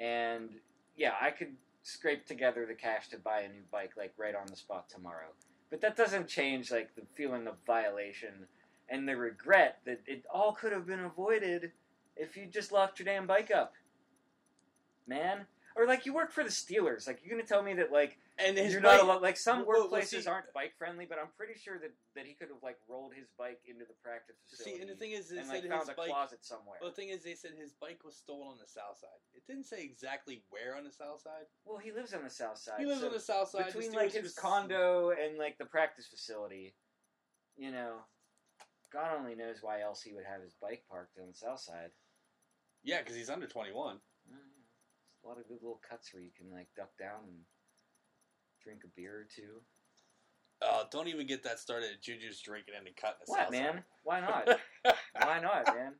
[0.00, 0.50] and
[0.96, 4.46] yeah, I could scrape together the cash to buy a new bike like right on
[4.46, 5.28] the spot tomorrow.
[5.70, 8.46] But that doesn't change like the feeling of violation
[8.92, 11.72] and the regret that it all could have been avoided
[12.14, 13.72] if you just locked your damn bike up,
[15.06, 15.46] man.
[15.74, 18.58] Or like you work for the Steelers, like you're gonna tell me that like And
[18.58, 21.28] you're bike, not allowed, like some Well, well, workplaces see- aren't bike friendly, but I'm
[21.38, 24.76] pretty sure that, that he could have like rolled his bike into the practice facility
[24.76, 26.08] See, and the thing is, they and said like found his a bike.
[26.10, 26.76] closet somewhere.
[26.82, 29.16] Well, the thing is, they said his bike was stolen on the south side.
[29.34, 31.46] It didn't say exactly where on the south side.
[31.64, 32.74] Well, he lives on the south side.
[32.78, 33.68] He lives so on the south side.
[33.68, 36.74] The between like his was- condo and like the practice facility.
[37.56, 37.96] You know,
[38.92, 41.90] God only knows why else he would have his bike parked on the south side.
[42.84, 43.96] Yeah, because he's under twenty-one.
[43.96, 47.38] Uh, There's a lot of good little cuts where you can like duck down and
[48.62, 49.60] drink a beer or two.
[50.60, 51.90] Uh, don't even get that started.
[51.90, 53.82] at Juju's drinking and cut in the What man?
[54.04, 54.48] Why not?
[55.20, 55.94] why not, man?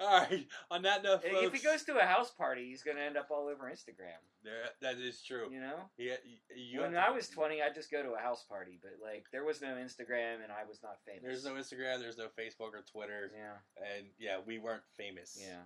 [0.00, 0.46] All right.
[0.70, 3.28] On that note, folks, If he goes to a house party, he's gonna end up
[3.30, 4.16] all over Instagram.
[4.42, 5.48] there, that is true.
[5.52, 5.90] You know.
[5.98, 6.16] Yeah,
[6.80, 9.60] when I was 20, I'd just go to a house party, but like there was
[9.60, 11.22] no Instagram and I was not famous.
[11.22, 12.00] There's no Instagram.
[12.00, 13.56] There's no Facebook or Twitter, Yeah,
[13.96, 15.36] and yeah, we weren't famous.
[15.38, 15.62] yeah.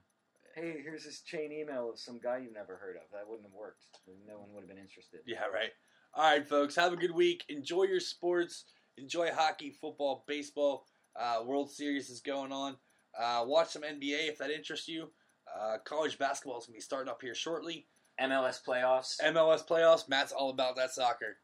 [0.57, 3.03] Hey, here's this chain email of some guy you've never heard of.
[3.13, 3.87] That wouldn't have worked.
[4.29, 5.21] No one would have been interested.
[5.27, 5.71] Yeah, right.
[6.15, 6.77] All right, folks.
[6.77, 7.45] Have a good week.
[7.49, 8.65] Enjoy your sports.
[8.97, 10.87] Enjoy hockey, football, baseball.
[11.17, 12.77] Uh, World Series is going on.
[13.21, 15.11] Uh, watch some NBA if that interests you.
[15.59, 17.87] Uh, college basketball is going to be starting up here shortly.
[18.21, 19.21] MLS playoffs.
[19.23, 20.09] MLS playoffs.
[20.09, 21.37] Matt's all about that soccer.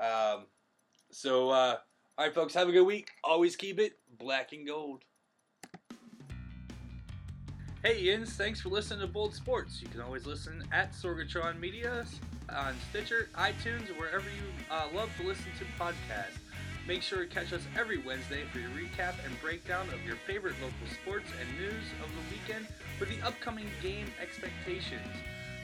[0.00, 0.46] Um,
[1.10, 1.76] so, uh,
[2.16, 2.54] all right, folks.
[2.54, 3.10] Have a good week.
[3.24, 5.04] Always keep it black and gold.
[7.84, 8.34] Hey, Yins.
[8.34, 9.80] Thanks for listening to Bold Sports.
[9.80, 12.04] You can always listen at Sorgatron Media
[12.50, 16.47] on Stitcher, iTunes, or wherever you uh, love to listen to podcasts.
[16.88, 20.54] Make sure to catch us every Wednesday for your recap and breakdown of your favorite
[20.54, 22.66] local sports and news of the weekend
[22.98, 25.06] for the upcoming game expectations.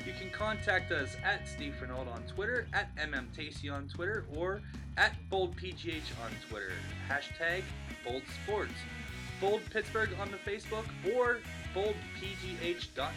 [0.06, 4.60] You can contact us at Steve Renault on Twitter, at MMTacy on Twitter, or
[4.98, 6.72] at BoldPGH on Twitter.
[7.08, 7.62] Hashtag
[8.04, 8.74] Bold Sports.
[9.40, 10.84] Bold Pittsburgh on the Facebook
[11.16, 11.38] or
[11.74, 13.14] boldpgh.com.